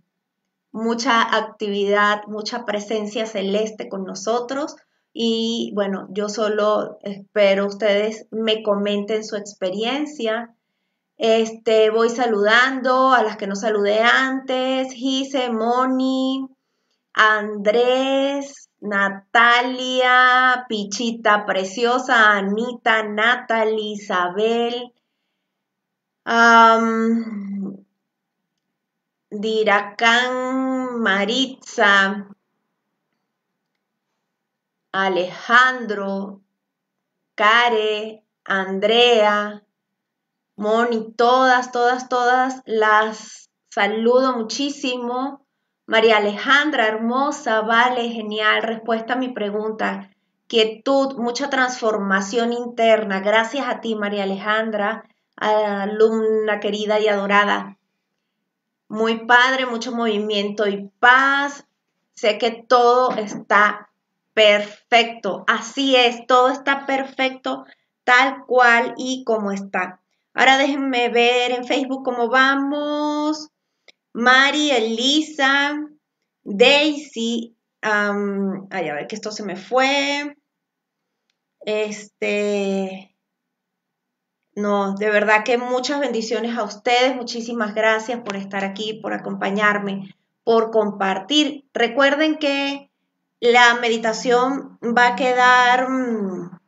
mucha 0.71 1.21
actividad, 1.35 2.23
mucha 2.27 2.65
presencia 2.65 3.25
celeste 3.25 3.89
con 3.89 4.03
nosotros. 4.03 4.75
Y 5.13 5.71
bueno, 5.75 6.07
yo 6.11 6.29
solo 6.29 6.99
espero 7.01 7.65
ustedes 7.65 8.27
me 8.31 8.63
comenten 8.63 9.23
su 9.23 9.35
experiencia. 9.35 10.53
Este, 11.17 11.89
voy 11.89 12.09
saludando 12.09 13.11
a 13.11 13.23
las 13.23 13.35
que 13.35 13.47
no 13.47 13.55
saludé 13.55 13.99
antes, 13.99 14.93
Gise, 14.93 15.49
Moni, 15.49 16.47
Andrés, 17.13 18.69
Natalia, 18.79 20.65
Pichita 20.69 21.45
Preciosa, 21.45 22.31
Anita, 22.37 23.03
Natalie, 23.03 23.93
Isabel, 23.93 24.93
Diracán, 29.31 30.99
Maritza, 30.99 32.27
Alejandro, 34.91 36.41
Care, 37.35 38.23
Andrea, 38.43 39.63
Moni, 40.55 41.13
todas, 41.13 41.71
todas, 41.71 42.09
todas 42.09 42.61
las 42.65 43.49
saludo 43.69 44.35
muchísimo. 44.35 45.45
María 45.85 46.17
Alejandra, 46.17 46.87
hermosa, 46.87 47.61
vale, 47.61 48.09
genial. 48.09 48.63
Respuesta 48.63 49.13
a 49.13 49.17
mi 49.17 49.29
pregunta. 49.29 50.09
Quietud, 50.47 51.17
mucha 51.17 51.49
transformación 51.49 52.51
interna. 52.51 53.21
Gracias 53.21 53.67
a 53.67 53.79
ti, 53.79 53.95
María 53.95 54.23
Alejandra, 54.23 55.05
alumna 55.37 56.59
querida 56.59 56.99
y 56.99 57.07
adorada. 57.07 57.78
Muy 58.89 59.25
padre, 59.25 59.65
mucho 59.65 59.93
movimiento 59.93 60.67
y 60.67 60.89
paz. 60.99 61.65
Sé 62.15 62.37
que 62.37 62.51
todo 62.67 63.15
está 63.15 63.89
perfecto. 64.33 65.45
Así 65.47 65.95
es, 65.95 66.27
todo 66.27 66.49
está 66.49 66.85
perfecto 66.85 67.65
tal 68.09 68.45
cual 68.47 68.95
y 68.97 69.23
como 69.23 69.51
está. 69.51 70.01
Ahora 70.33 70.57
déjenme 70.57 71.09
ver 71.09 71.51
en 71.51 71.65
Facebook 71.65 72.03
cómo 72.03 72.27
vamos. 72.27 73.49
Mari, 74.13 74.71
Elisa, 74.71 75.79
Daisy. 76.43 77.55
ay, 77.81 78.89
a 78.89 78.93
ver 78.95 79.05
que 79.07 79.15
esto 79.15 79.31
se 79.31 79.43
me 79.43 79.55
fue. 79.55 80.35
Este. 81.61 83.08
No, 84.59 84.93
de 84.95 85.09
verdad 85.09 85.45
que 85.45 85.57
muchas 85.57 86.01
bendiciones 86.01 86.57
a 86.57 86.63
ustedes. 86.63 87.15
Muchísimas 87.15 87.73
gracias 87.73 88.19
por 88.19 88.35
estar 88.35 88.65
aquí, 88.65 88.99
por 89.01 89.13
acompañarme, 89.13 90.13
por 90.43 90.71
compartir. 90.71 91.65
Recuerden 91.73 92.37
que 92.37 92.91
la 93.39 93.75
meditación 93.75 94.77
va 94.81 95.07
a 95.07 95.15
quedar. 95.15 95.89
Mm, 95.89 96.59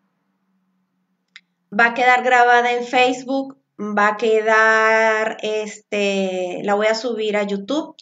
va 1.77 1.87
a 1.87 1.93
quedar 1.93 2.23
grabada 2.23 2.71
en 2.71 2.85
Facebook, 2.85 3.57
va 3.77 4.09
a 4.09 4.17
quedar, 4.17 5.37
este, 5.41 6.61
la 6.63 6.75
voy 6.75 6.87
a 6.87 6.95
subir 6.95 7.35
a 7.35 7.43
YouTube 7.43 7.95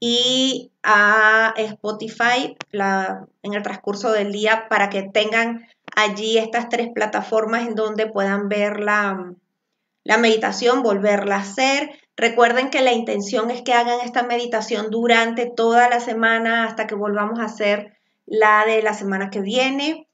y 0.00 0.72
a 0.82 1.52
Spotify 1.56 2.56
en 2.72 3.54
el 3.54 3.62
transcurso 3.62 4.12
del 4.12 4.32
día 4.32 4.66
para 4.68 4.88
que 4.88 5.02
tengan 5.02 5.66
allí 5.96 6.38
estas 6.38 6.68
tres 6.68 6.88
plataformas 6.94 7.66
en 7.66 7.74
donde 7.74 8.06
puedan 8.06 8.48
ver 8.48 8.80
la, 8.80 9.34
la 10.04 10.18
meditación, 10.18 10.82
volverla 10.82 11.36
a 11.36 11.40
hacer. 11.40 11.90
Recuerden 12.16 12.70
que 12.70 12.82
la 12.82 12.92
intención 12.92 13.50
es 13.50 13.62
que 13.62 13.72
hagan 13.72 14.00
esta 14.04 14.22
meditación 14.22 14.90
durante 14.90 15.46
toda 15.46 15.88
la 15.88 16.00
semana 16.00 16.66
hasta 16.66 16.86
que 16.86 16.94
volvamos 16.94 17.38
a 17.40 17.44
hacer 17.44 17.96
la 18.26 18.64
de 18.66 18.82
la 18.82 18.94
semana 18.94 19.30
que 19.30 19.40
viene. 19.40 20.06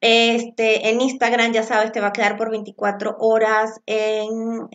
Este, 0.00 0.88
en 0.88 1.00
Instagram, 1.00 1.52
ya 1.52 1.62
sabes, 1.62 1.92
te 1.92 2.00
va 2.00 2.08
a 2.08 2.12
quedar 2.12 2.38
por 2.38 2.50
24 2.50 3.16
horas 3.18 3.80
en, 3.86 4.68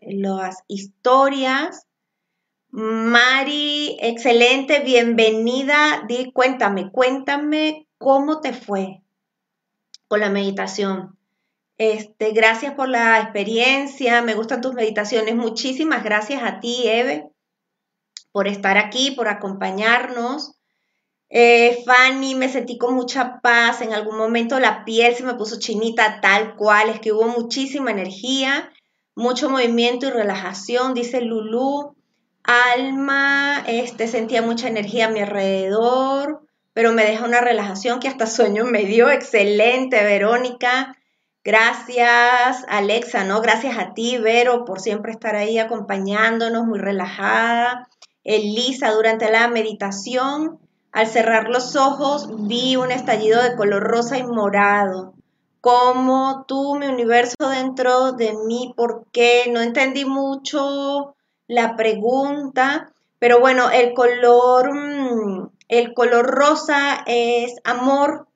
las 0.00 0.62
historias. 0.66 1.86
Mari, 2.70 3.98
excelente, 4.00 4.80
bienvenida. 4.80 6.04
Di, 6.08 6.32
cuéntame, 6.32 6.90
cuéntame 6.90 7.86
cómo 7.98 8.40
te 8.40 8.52
fue 8.52 9.03
con 10.08 10.20
la 10.20 10.30
meditación. 10.30 11.16
Este, 11.76 12.30
gracias 12.30 12.74
por 12.74 12.88
la 12.88 13.20
experiencia, 13.20 14.22
me 14.22 14.34
gustan 14.34 14.60
tus 14.60 14.74
meditaciones. 14.74 15.34
Muchísimas 15.34 16.04
gracias 16.04 16.42
a 16.42 16.60
ti, 16.60 16.86
Eve, 16.86 17.30
por 18.30 18.46
estar 18.46 18.78
aquí, 18.78 19.10
por 19.10 19.28
acompañarnos. 19.28 20.54
Eh, 21.30 21.82
Fanny, 21.84 22.36
me 22.36 22.48
sentí 22.48 22.78
con 22.78 22.94
mucha 22.94 23.40
paz. 23.40 23.80
En 23.80 23.92
algún 23.92 24.16
momento 24.16 24.60
la 24.60 24.84
piel 24.84 25.16
se 25.16 25.24
me 25.24 25.34
puso 25.34 25.58
chinita 25.58 26.20
tal 26.20 26.54
cual. 26.54 26.90
Es 26.90 27.00
que 27.00 27.12
hubo 27.12 27.26
muchísima 27.26 27.90
energía, 27.90 28.72
mucho 29.16 29.50
movimiento 29.50 30.06
y 30.06 30.10
relajación, 30.10 30.94
dice 30.94 31.20
Lulu. 31.22 31.96
Alma, 32.44 33.64
este, 33.66 34.06
sentía 34.06 34.42
mucha 34.42 34.68
energía 34.68 35.06
a 35.06 35.10
mi 35.10 35.20
alrededor, 35.20 36.46
pero 36.74 36.92
me 36.92 37.04
deja 37.04 37.24
una 37.24 37.40
relajación 37.40 38.00
que 38.00 38.08
hasta 38.08 38.26
sueño 38.26 38.64
me 38.64 38.84
dio. 38.84 39.08
Excelente, 39.08 40.02
Verónica. 40.04 40.96
Gracias, 41.42 42.64
Alexa, 42.68 43.24
¿no? 43.24 43.40
Gracias 43.40 43.78
a 43.78 43.94
ti, 43.94 44.18
Vero, 44.18 44.64
por 44.64 44.80
siempre 44.80 45.12
estar 45.12 45.36
ahí 45.36 45.58
acompañándonos, 45.58 46.66
muy 46.66 46.78
relajada. 46.78 47.88
Elisa, 48.24 48.90
durante 48.92 49.30
la 49.30 49.48
meditación, 49.48 50.58
al 50.90 51.06
cerrar 51.06 51.48
los 51.48 51.76
ojos 51.76 52.28
vi 52.46 52.76
un 52.76 52.90
estallido 52.90 53.42
de 53.42 53.56
color 53.56 53.82
rosa 53.82 54.16
y 54.16 54.22
morado. 54.22 55.14
Como 55.60 56.44
tú, 56.48 56.76
mi 56.76 56.86
universo 56.86 57.48
dentro 57.50 58.12
de 58.12 58.32
mí, 58.46 58.72
¿por 58.76 59.06
qué? 59.12 59.44
No 59.50 59.60
entendí 59.60 60.04
mucho 60.04 61.14
la 61.46 61.76
pregunta, 61.76 62.92
pero 63.18 63.40
bueno, 63.40 63.70
el 63.70 63.92
color, 63.92 64.72
mm, 64.72 65.50
el 65.68 65.94
color 65.94 66.26
rosa 66.26 67.04
es 67.06 67.54
amor. 67.64 68.28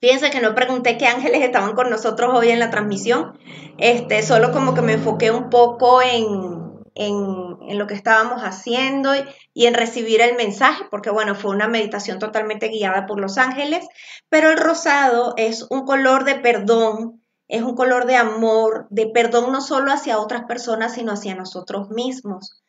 Fíjense 0.00 0.30
que 0.30 0.40
no 0.40 0.54
pregunté 0.54 0.96
qué 0.96 1.06
ángeles 1.06 1.42
estaban 1.42 1.74
con 1.74 1.90
nosotros 1.90 2.30
hoy 2.34 2.48
en 2.48 2.58
la 2.58 2.70
transmisión. 2.70 3.38
Este, 3.78 4.22
solo 4.22 4.52
como 4.52 4.74
que 4.74 4.82
me 4.82 4.94
enfoqué 4.94 5.30
un 5.30 5.50
poco 5.50 6.00
en, 6.00 6.60
en, 6.94 7.78
lo 7.78 7.86
que 7.86 7.94
estábamos 7.94 8.42
haciendo 8.42 9.12
y, 9.54 9.66
en 9.66 9.74
recibir 9.74 10.20
el 10.20 10.36
mensaje, 10.36 10.84
porque 10.90 11.10
bueno, 11.10 11.34
fue 11.34 11.52
una 11.52 11.68
meditación 11.68 12.18
totalmente 12.18 12.68
guiada 12.68 13.06
por 13.06 13.20
los 13.20 13.38
ángeles, 13.38 13.86
pero 14.28 14.50
el 14.50 14.58
rosado 14.58 15.34
es 15.36 15.66
un 15.70 15.84
color 15.84 16.24
de 16.24 16.36
perdón, 16.36 17.22
es 17.48 17.62
un 17.62 17.74
color 17.74 18.06
de 18.06 18.16
amor, 18.16 18.86
de 18.90 19.06
perdón 19.06 19.52
no 19.52 19.60
solo 19.60 19.92
hacia 19.92 20.18
otras 20.18 20.44
personas, 20.44 20.94
sino 20.94 21.12
hacia 21.12 21.34
nosotros 21.34 21.90
mismos. 21.90 22.59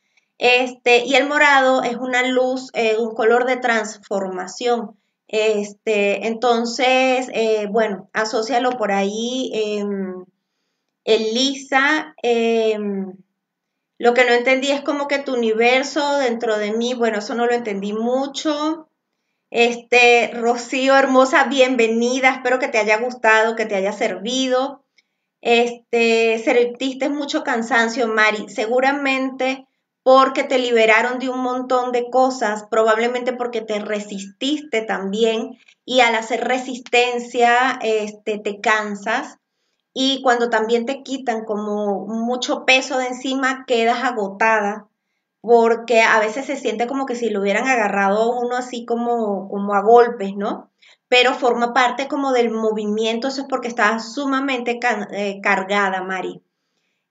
Este, 0.41 1.06
y 1.06 1.13
el 1.13 1.27
morado 1.27 1.84
es 1.84 1.97
una 1.97 2.23
luz, 2.23 2.71
eh, 2.73 2.97
un 2.97 3.13
color 3.13 3.45
de 3.45 3.58
transformación. 3.58 4.97
Este, 5.27 6.25
entonces, 6.25 7.30
eh, 7.32 7.67
bueno, 7.69 8.10
asócialo 8.12 8.71
por 8.71 8.91
ahí. 8.91 9.51
Em, 9.54 10.25
Elisa, 11.04 12.15
em, 12.23 13.13
lo 13.99 14.15
que 14.15 14.25
no 14.25 14.34
entendí 14.34 14.71
es 14.71 14.82
como 14.82 15.08
que 15.08 15.19
tu 15.19 15.36
universo 15.36 16.17
dentro 16.17 16.58
de 16.58 16.71
mí, 16.71 16.95
bueno, 16.95 17.19
eso 17.19 17.36
no 17.36 17.45
lo 17.45 17.54
entendí 17.54 17.93
mucho. 17.93 18.89
Este, 19.51 20.32
Rocío, 20.34 20.97
hermosa, 20.97 21.43
bienvenida. 21.43 22.32
Espero 22.32 22.58
que 22.58 22.67
te 22.67 22.80
haya 22.80 22.97
gustado, 22.97 23.56
que 23.56 23.67
te 23.67 23.75
haya 23.75 23.93
servido. 23.93 24.84
Este, 25.41 26.39
sentiste 26.39 27.10
mucho 27.10 27.43
cansancio, 27.43 28.08
Mari. 28.08 28.49
Seguramente 28.49 29.67
porque 30.03 30.43
te 30.43 30.57
liberaron 30.57 31.19
de 31.19 31.29
un 31.29 31.41
montón 31.41 31.91
de 31.91 32.09
cosas, 32.09 32.65
probablemente 32.69 33.33
porque 33.33 33.61
te 33.61 33.79
resististe 33.79 34.81
también 34.81 35.57
y 35.85 36.01
al 36.01 36.15
hacer 36.15 36.47
resistencia 36.47 37.79
este, 37.81 38.39
te 38.39 38.59
cansas 38.59 39.37
y 39.93 40.21
cuando 40.23 40.49
también 40.49 40.85
te 40.85 41.03
quitan 41.03 41.43
como 41.45 42.07
mucho 42.07 42.65
peso 42.65 42.97
de 42.97 43.07
encima, 43.07 43.65
quedas 43.67 44.03
agotada 44.03 44.87
porque 45.41 46.01
a 46.01 46.19
veces 46.19 46.45
se 46.45 46.55
siente 46.55 46.87
como 46.87 47.05
que 47.05 47.15
si 47.15 47.29
lo 47.29 47.41
hubieran 47.41 47.67
agarrado 47.67 48.31
uno 48.39 48.55
así 48.55 48.85
como, 48.85 49.49
como 49.49 49.73
a 49.73 49.81
golpes, 49.81 50.35
¿no? 50.35 50.69
Pero 51.09 51.33
forma 51.33 51.73
parte 51.73 52.07
como 52.07 52.31
del 52.31 52.51
movimiento, 52.51 53.27
eso 53.27 53.41
es 53.41 53.47
porque 53.49 53.67
estás 53.67 54.13
sumamente 54.13 54.79
eh, 55.11 55.41
cargada, 55.41 56.03
Mari. 56.03 56.41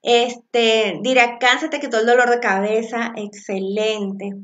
Este, 0.03 0.99
dirá, 1.03 1.39
cánsate 1.39 1.79
te 1.79 1.81
quitó 1.81 1.99
el 1.99 2.07
dolor 2.07 2.31
de 2.31 2.41
cabeza, 2.41 3.13
excelente. 3.17 4.35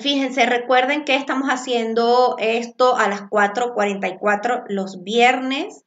Fíjense, 0.00 0.46
recuerden 0.46 1.04
que 1.04 1.14
estamos 1.14 1.48
haciendo 1.48 2.36
esto 2.38 2.96
a 2.96 3.08
las 3.08 3.22
4.44 3.22 4.64
los 4.68 5.04
viernes. 5.04 5.84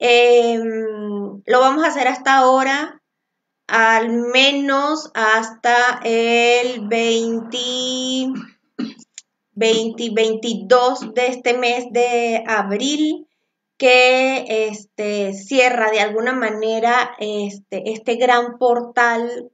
Em, 0.00 1.42
lo 1.44 1.60
vamos 1.60 1.84
a 1.84 1.88
hacer 1.88 2.08
hasta 2.08 2.36
ahora, 2.36 3.00
al 3.68 4.10
menos 4.10 5.12
hasta 5.14 6.00
el 6.02 6.88
20, 6.88 8.32
22 9.54 11.14
de 11.14 11.26
este 11.28 11.56
mes 11.56 11.84
de 11.92 12.42
abril, 12.46 13.27
que 13.78 14.68
este, 14.68 15.32
cierra 15.32 15.90
de 15.90 16.00
alguna 16.00 16.32
manera 16.32 17.12
este, 17.18 17.92
este 17.92 18.16
gran 18.16 18.58
portal 18.58 19.50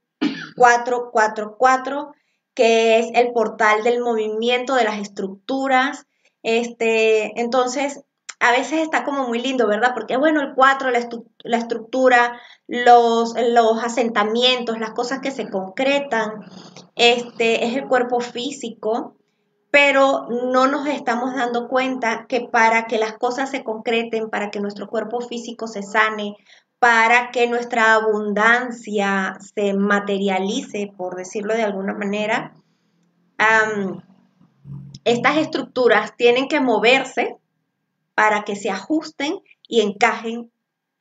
444, 0.56 2.12
que 2.54 2.98
es 2.98 3.10
el 3.14 3.32
portal 3.32 3.84
del 3.84 4.00
movimiento 4.00 4.74
de 4.74 4.84
las 4.84 4.98
estructuras. 4.98 6.06
Este, 6.42 7.38
entonces, 7.40 8.02
a 8.40 8.52
veces 8.52 8.80
está 8.80 9.04
como 9.04 9.28
muy 9.28 9.40
lindo, 9.40 9.66
¿verdad? 9.66 9.92
Porque 9.94 10.16
bueno, 10.16 10.40
el 10.40 10.54
4, 10.54 10.90
la, 10.90 11.08
la, 11.42 11.58
estructura, 11.58 12.40
los, 12.66 13.34
los 13.38 13.82
asentamientos, 13.82 14.78
las 14.78 14.90
cosas 14.90 15.20
que 15.20 15.30
se 15.30 15.50
concretan, 15.50 16.44
este 16.94 17.66
es 17.66 17.76
el 17.76 17.88
cuerpo 17.88 18.20
físico, 18.20 19.16
pero 19.74 20.28
no 20.30 20.68
nos 20.68 20.86
estamos 20.86 21.34
dando 21.34 21.66
cuenta 21.66 22.26
que 22.28 22.42
para 22.42 22.86
que 22.86 22.96
las 22.96 23.14
cosas 23.14 23.50
se 23.50 23.64
concreten, 23.64 24.30
para 24.30 24.52
que 24.52 24.60
nuestro 24.60 24.86
cuerpo 24.86 25.20
físico 25.20 25.66
se 25.66 25.82
sane, 25.82 26.36
para 26.78 27.32
que 27.32 27.48
nuestra 27.48 27.94
abundancia 27.94 29.36
se 29.40 29.74
materialice, 29.74 30.92
por 30.96 31.16
decirlo 31.16 31.54
de 31.54 31.64
alguna 31.64 31.92
manera, 31.92 32.54
estas 35.02 35.38
estructuras 35.38 36.16
tienen 36.16 36.46
que 36.46 36.60
moverse 36.60 37.36
para 38.14 38.44
que 38.44 38.54
se 38.54 38.70
ajusten 38.70 39.40
y 39.66 39.80
encajen 39.80 40.52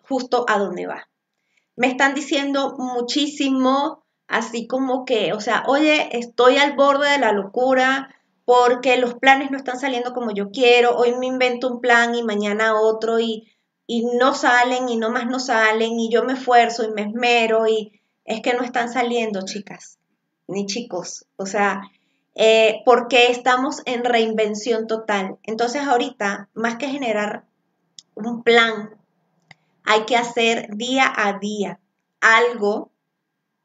justo 0.02 0.46
a 0.48 0.58
donde 0.58 0.88
va. 0.88 1.08
Me 1.76 1.86
están 1.86 2.16
diciendo 2.16 2.74
muchísimo, 2.80 4.04
así 4.28 4.66
como 4.66 5.06
que, 5.06 5.32
o 5.32 5.40
sea, 5.40 5.62
oye, 5.68 6.18
estoy 6.18 6.58
al 6.58 6.76
borde 6.76 7.12
de 7.12 7.20
la 7.20 7.34
locura 7.34 8.10
porque 8.46 8.98
los 8.98 9.16
planes 9.16 9.52
no 9.52 9.58
están 9.58 9.80
saliendo 9.80 10.14
como 10.14 10.32
yo 10.32 10.52
quiero, 10.52 10.96
hoy 10.98 11.16
me 11.16 11.28
invento 11.28 11.70
un 11.70 11.82
plan 11.82 12.16
y 12.16 12.24
mañana 12.24 12.80
otro 12.80 13.20
y 13.20 13.48
y 13.86 14.06
no 14.06 14.34
salen 14.34 14.88
y 14.90 14.96
no 14.96 15.10
más 15.10 15.28
no 15.28 15.40
salen 15.40 16.00
y 16.00 16.10
yo 16.10 16.24
me 16.24 16.34
esfuerzo 16.34 16.84
y 16.84 16.92
me 16.92 17.04
esmero 17.04 17.68
y 17.68 18.02
es 18.26 18.42
que 18.42 18.54
no 18.54 18.64
están 18.64 18.92
saliendo, 18.92 19.42
chicas, 19.44 20.00
ni 20.48 20.66
chicos. 20.66 21.26
O 21.36 21.46
sea, 21.46 21.82
eh, 22.36 22.82
porque 22.86 23.28
estamos 23.28 23.82
en 23.86 24.06
reinvención 24.06 24.88
total. 24.88 25.38
Entonces 25.44 25.84
ahorita, 25.84 26.50
más 26.54 26.78
que 26.78 26.88
generar 26.88 27.46
un 28.16 28.44
plan, 28.44 28.96
hay 29.84 30.06
que 30.06 30.16
hacer 30.16 30.70
día 30.76 31.12
a 31.16 31.38
día 31.40 31.80
algo, 32.22 32.92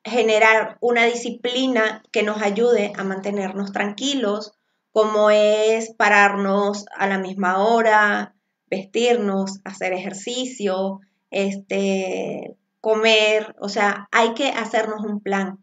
generar 0.02 0.78
una 0.80 1.04
disciplina 1.04 2.02
que 2.10 2.24
nos 2.24 2.42
ayude 2.42 2.92
a 2.96 3.04
mantenernos 3.04 3.72
tranquilos, 3.72 4.57
como 4.98 5.30
es 5.30 5.94
pararnos 5.94 6.84
a 6.96 7.06
la 7.06 7.18
misma 7.18 7.64
hora, 7.64 8.34
vestirnos, 8.66 9.60
hacer 9.62 9.92
ejercicio, 9.92 10.98
este, 11.30 12.56
comer, 12.80 13.54
o 13.60 13.68
sea, 13.68 14.08
hay 14.10 14.34
que 14.34 14.48
hacernos 14.48 15.04
un 15.04 15.20
plan 15.20 15.60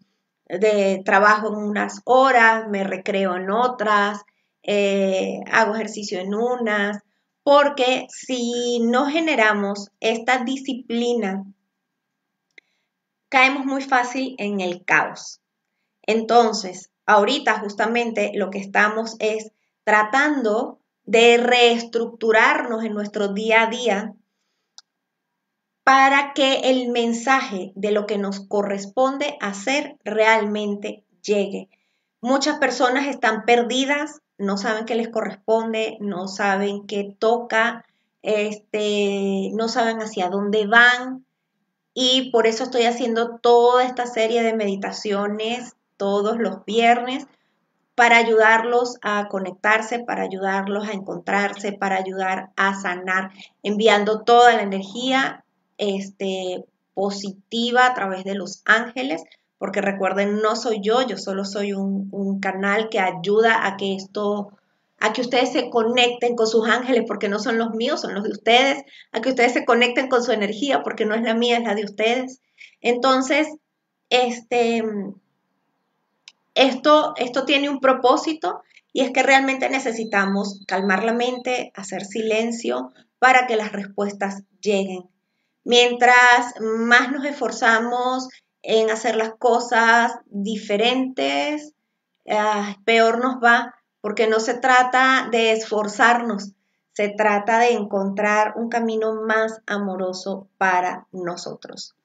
de 0.47 1.01
trabajo 1.03 1.49
en 1.49 1.55
unas 1.55 1.99
horas, 2.05 2.69
me 2.69 2.85
recreo 2.85 3.35
en 3.35 3.51
otras, 3.51 4.21
eh, 4.63 5.41
hago 5.51 5.75
ejercicio 5.75 6.21
en 6.21 6.33
unas, 6.33 6.99
porque 7.43 8.07
si 8.07 8.79
no 8.79 9.07
generamos 9.07 9.89
esta 9.99 10.45
disciplina, 10.45 11.43
caemos 13.27 13.65
muy 13.65 13.81
fácil 13.81 14.35
en 14.37 14.61
el 14.61 14.85
caos. 14.85 15.41
Entonces, 16.03 16.89
ahorita 17.05 17.59
justamente 17.59 18.31
lo 18.35 18.49
que 18.49 18.59
estamos 18.59 19.15
es 19.19 19.51
tratando 19.83 20.79
de 21.05 21.37
reestructurarnos 21.37 22.83
en 22.83 22.93
nuestro 22.93 23.29
día 23.29 23.63
a 23.63 23.69
día 23.69 24.13
para 25.83 26.33
que 26.33 26.71
el 26.71 26.89
mensaje 26.89 27.71
de 27.75 27.91
lo 27.91 28.07
que 28.07 28.17
nos 28.17 28.39
corresponde 28.39 29.37
hacer 29.39 29.97
realmente 30.03 31.03
llegue. 31.21 31.69
Muchas 32.21 32.57
personas 32.57 33.05
están 33.05 33.45
perdidas, 33.45 34.21
no 34.39 34.57
saben 34.57 34.85
qué 34.85 34.95
les 34.95 35.09
corresponde, 35.09 35.97
no 36.01 36.27
saben 36.27 36.87
qué 36.87 37.15
toca, 37.19 37.85
este, 38.23 39.51
no 39.53 39.67
saben 39.67 40.01
hacia 40.01 40.29
dónde 40.29 40.65
van 40.65 41.23
y 41.93 42.31
por 42.31 42.47
eso 42.47 42.63
estoy 42.63 42.83
haciendo 42.83 43.37
toda 43.37 43.83
esta 43.83 44.07
serie 44.07 44.41
de 44.41 44.55
meditaciones 44.55 45.74
todos 45.97 46.37
los 46.37 46.65
viernes 46.65 47.27
para 47.95 48.17
ayudarlos 48.17 48.97
a 49.01 49.27
conectarse, 49.29 49.99
para 49.99 50.23
ayudarlos 50.23 50.87
a 50.87 50.91
encontrarse, 50.91 51.71
para 51.71 51.95
ayudar 51.95 52.49
a 52.57 52.79
sanar, 52.79 53.31
enviando 53.63 54.23
toda 54.23 54.53
la 54.53 54.63
energía 54.63 55.45
este, 55.77 56.65
positiva 56.93 57.87
a 57.87 57.93
través 57.93 58.25
de 58.25 58.35
los 58.35 58.61
ángeles, 58.65 59.23
porque 59.57 59.81
recuerden, 59.81 60.41
no 60.41 60.57
soy 60.57 60.81
yo, 60.81 61.07
yo 61.07 61.17
solo 61.17 61.45
soy 61.45 61.71
un, 61.71 62.09
un 62.11 62.41
canal 62.41 62.89
que 62.89 62.99
ayuda 62.99 63.65
a 63.65 63.77
que 63.77 63.95
esto, 63.95 64.51
a 64.99 65.13
que 65.13 65.21
ustedes 65.21 65.53
se 65.53 65.69
conecten 65.69 66.35
con 66.35 66.47
sus 66.47 66.67
ángeles, 66.67 67.05
porque 67.07 67.29
no 67.29 67.39
son 67.39 67.57
los 67.57 67.71
míos, 67.71 68.01
son 68.01 68.13
los 68.13 68.23
de 68.25 68.31
ustedes, 68.31 68.83
a 69.13 69.21
que 69.21 69.29
ustedes 69.29 69.53
se 69.53 69.63
conecten 69.63 70.09
con 70.09 70.21
su 70.21 70.33
energía, 70.33 70.83
porque 70.83 71.05
no 71.05 71.15
es 71.15 71.21
la 71.21 71.33
mía, 71.33 71.59
es 71.59 71.63
la 71.63 71.75
de 71.75 71.85
ustedes. 71.85 72.41
Entonces, 72.81 73.47
este, 74.09 74.83
esto, 76.55 77.13
esto 77.17 77.45
tiene 77.45 77.69
un 77.69 77.79
propósito 77.79 78.61
y 78.91 79.01
es 79.01 79.11
que 79.11 79.23
realmente 79.23 79.69
necesitamos 79.69 80.61
calmar 80.67 81.03
la 81.03 81.13
mente, 81.13 81.71
hacer 81.75 82.05
silencio 82.05 82.93
para 83.19 83.45
que 83.45 83.57
las 83.57 83.71
respuestas 83.71 84.43
lleguen. 84.61 85.09
Mientras 85.65 86.53
más 86.61 87.11
nos 87.11 87.25
esforzamos 87.25 88.29
en 88.61 88.89
hacer 88.89 89.15
las 89.15 89.33
cosas 89.37 90.13
diferentes, 90.27 91.73
ah, 92.29 92.77
peor 92.85 93.19
nos 93.19 93.35
va, 93.43 93.75
porque 93.99 94.27
no 94.27 94.39
se 94.39 94.53
trata 94.53 95.27
de 95.31 95.51
esforzarnos, 95.51 96.53
se 96.93 97.09
trata 97.09 97.59
de 97.59 97.73
encontrar 97.73 98.53
un 98.55 98.69
camino 98.69 99.21
más 99.23 99.61
amoroso 99.67 100.47
para 100.57 101.07
nosotros. 101.11 101.95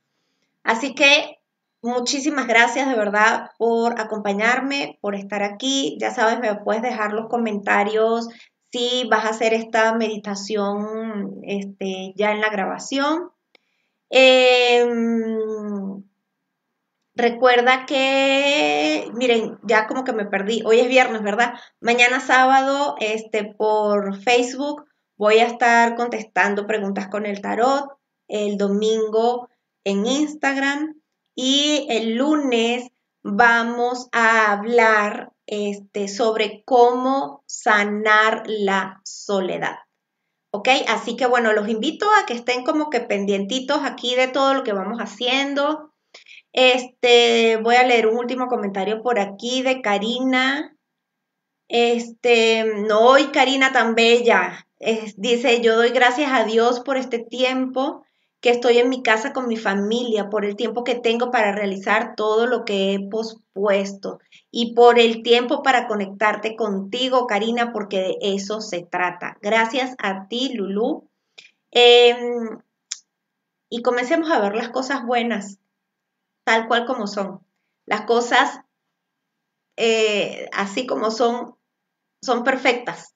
Así 0.64 0.94
que 0.94 1.39
Muchísimas 1.82 2.46
gracias 2.46 2.88
de 2.88 2.94
verdad 2.94 3.52
por 3.56 3.98
acompañarme, 3.98 4.98
por 5.00 5.14
estar 5.14 5.42
aquí. 5.42 5.96
Ya 5.98 6.10
sabes, 6.10 6.38
me 6.38 6.54
puedes 6.56 6.82
dejar 6.82 7.14
los 7.14 7.28
comentarios 7.28 8.28
si 8.70 9.04
vas 9.10 9.24
a 9.24 9.30
hacer 9.30 9.54
esta 9.54 9.94
meditación 9.94 11.40
este, 11.42 12.12
ya 12.16 12.32
en 12.32 12.42
la 12.42 12.50
grabación. 12.50 13.30
Em, 14.10 16.04
recuerda 17.14 17.86
que, 17.86 19.10
miren, 19.14 19.58
ya 19.62 19.86
como 19.86 20.04
que 20.04 20.12
me 20.12 20.26
perdí. 20.26 20.62
Hoy 20.66 20.80
es 20.80 20.88
viernes, 20.88 21.22
¿verdad? 21.22 21.54
Mañana 21.80 22.20
sábado, 22.20 22.94
este, 23.00 23.44
por 23.54 24.20
Facebook, 24.22 24.84
voy 25.16 25.38
a 25.38 25.46
estar 25.46 25.96
contestando 25.96 26.66
preguntas 26.66 27.08
con 27.08 27.24
el 27.24 27.40
tarot. 27.40 27.90
El 28.28 28.58
domingo 28.58 29.48
en 29.84 30.06
Instagram 30.06 30.99
y 31.42 31.86
el 31.88 32.16
lunes 32.16 32.90
vamos 33.22 34.10
a 34.12 34.52
hablar 34.52 35.32
este, 35.46 36.06
sobre 36.06 36.62
cómo 36.66 37.42
sanar 37.46 38.42
la 38.46 39.00
soledad. 39.04 39.78
¿Ok? 40.52 40.68
Así 40.88 41.16
que 41.16 41.24
bueno, 41.24 41.54
los 41.54 41.66
invito 41.70 42.06
a 42.10 42.26
que 42.26 42.34
estén 42.34 42.62
como 42.62 42.90
que 42.90 43.00
pendientitos 43.00 43.78
aquí 43.84 44.16
de 44.16 44.28
todo 44.28 44.52
lo 44.52 44.64
que 44.64 44.74
vamos 44.74 44.98
haciendo. 44.98 45.94
Este, 46.52 47.56
voy 47.62 47.76
a 47.76 47.86
leer 47.86 48.06
un 48.06 48.18
último 48.18 48.48
comentario 48.48 49.02
por 49.02 49.18
aquí 49.18 49.62
de 49.62 49.80
Karina. 49.80 50.76
Este, 51.68 52.64
no, 52.86 53.00
hoy 53.00 53.28
Karina 53.28 53.72
tan 53.72 53.94
bella. 53.94 54.66
dice, 55.16 55.62
yo 55.62 55.76
doy 55.76 55.88
gracias 55.88 56.30
a 56.32 56.44
Dios 56.44 56.80
por 56.80 56.98
este 56.98 57.18
tiempo 57.18 58.04
que 58.40 58.50
estoy 58.50 58.78
en 58.78 58.88
mi 58.88 59.02
casa 59.02 59.32
con 59.32 59.48
mi 59.48 59.56
familia, 59.56 60.30
por 60.30 60.44
el 60.44 60.56
tiempo 60.56 60.82
que 60.82 60.94
tengo 60.94 61.30
para 61.30 61.52
realizar 61.52 62.14
todo 62.16 62.46
lo 62.46 62.64
que 62.64 62.94
he 62.94 63.08
pospuesto 63.08 64.18
y 64.50 64.74
por 64.74 64.98
el 64.98 65.22
tiempo 65.22 65.62
para 65.62 65.86
conectarte 65.86 66.56
contigo, 66.56 67.26
Karina, 67.26 67.72
porque 67.72 67.98
de 67.98 68.16
eso 68.20 68.60
se 68.60 68.82
trata. 68.82 69.36
Gracias 69.42 69.94
a 69.98 70.26
ti, 70.28 70.52
Lulu. 70.54 71.08
Em, 71.70 72.58
y 73.68 73.82
comencemos 73.82 74.30
a 74.30 74.40
ver 74.40 74.54
las 74.56 74.70
cosas 74.70 75.04
buenas, 75.04 75.58
tal 76.44 76.66
cual 76.66 76.86
como 76.86 77.06
son. 77.06 77.40
Las 77.84 78.02
cosas 78.02 78.60
eh, 79.76 80.48
así 80.52 80.86
como 80.86 81.10
son, 81.10 81.56
son 82.22 82.42
perfectas 82.42 83.14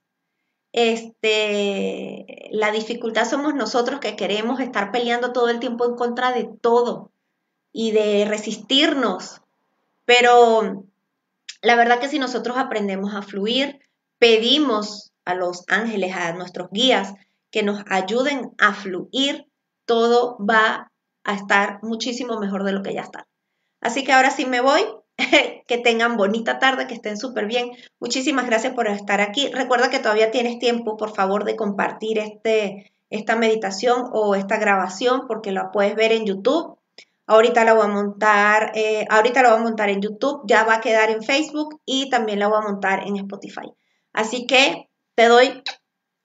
este, 0.76 2.48
la 2.50 2.72
dificultad 2.72 3.28
somos 3.28 3.54
nosotros 3.54 4.00
que 4.00 4.16
queremos 4.16 4.58
estar 4.58 4.90
peleando 4.90 5.32
todo 5.32 5.48
el 5.48 5.60
tiempo 5.60 5.87
en 5.87 5.94
contra 5.94 6.32
de 6.32 6.50
todo 6.60 7.12
y 7.72 7.92
de 7.92 8.24
resistirnos. 8.24 9.40
Pero 10.04 10.84
la 11.62 11.76
verdad 11.76 12.00
que 12.00 12.08
si 12.08 12.18
nosotros 12.18 12.56
aprendemos 12.56 13.14
a 13.14 13.22
fluir, 13.22 13.78
pedimos 14.18 15.12
a 15.24 15.34
los 15.34 15.62
ángeles, 15.68 16.12
a 16.16 16.32
nuestros 16.32 16.68
guías, 16.72 17.14
que 17.52 17.62
nos 17.62 17.84
ayuden 17.88 18.50
a 18.58 18.74
fluir, 18.74 19.46
todo 19.84 20.37
va 20.38 20.90
a 21.22 21.34
estar 21.34 21.78
muchísimo 21.84 22.40
mejor 22.40 22.64
de 22.64 22.72
lo 22.72 22.82
que 22.82 22.94
ya 22.94 23.02
está. 23.02 23.28
Así 23.80 24.02
que 24.02 24.12
ahora 24.12 24.32
sí 24.32 24.44
me 24.44 24.60
voy. 24.60 24.84
que 25.66 25.79
tengan 25.79 26.16
bonita 26.16 26.59
tarde, 26.59 26.87
que 26.87 26.94
estén 26.94 27.16
súper 27.16 27.46
bien. 27.46 27.70
Muchísimas 28.00 28.46
gracias 28.46 28.74
por 28.74 28.88
estar 28.88 29.20
aquí. 29.20 29.48
Recuerda 29.53 29.90
que 29.90 29.98
todavía 29.98 30.31
tienes 30.31 30.59
tiempo, 30.59 30.96
por 30.96 31.14
favor, 31.14 31.44
de 31.44 31.57
compartir 31.57 32.18
este, 32.18 32.92
esta 33.11 33.37
meditación 33.37 34.11
o 34.12 34.35
esta 34.35 34.59
grabación 34.59 35.27
porque 35.27 35.53
la 35.53 35.70
puedes 35.70 35.94
ver 35.94 36.12
en 36.12 36.27
YouTube. 36.27 36.79
Ahorita 37.27 37.64
la 37.64 37.72
voy 37.72 37.87
a 37.87 37.88
montar, 37.88 38.72
eh, 38.74 39.07
ahorita 39.09 39.42
la 39.42 39.50
voy 39.50 39.61
a 39.61 39.62
montar 39.62 39.88
en 39.88 40.03
YouTube, 40.03 40.42
ya 40.46 40.64
va 40.64 40.74
a 40.74 40.81
quedar 40.81 41.11
en 41.11 41.22
Facebook 41.22 41.81
y 41.87 42.11
también 42.11 42.38
la 42.38 42.48
voy 42.48 42.59
a 42.59 42.68
montar 42.68 43.07
en 43.07 43.16
Spotify. 43.16 43.72
Así 44.12 44.46
que 44.46 44.90
te 45.14 45.29
doy 45.29 45.62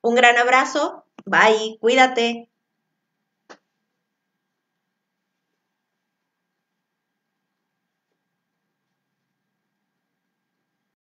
un 0.01 0.15
gran 0.15 0.37
abrazo. 0.37 1.05
Bye, 1.25 1.77
cuídate. 1.79 2.48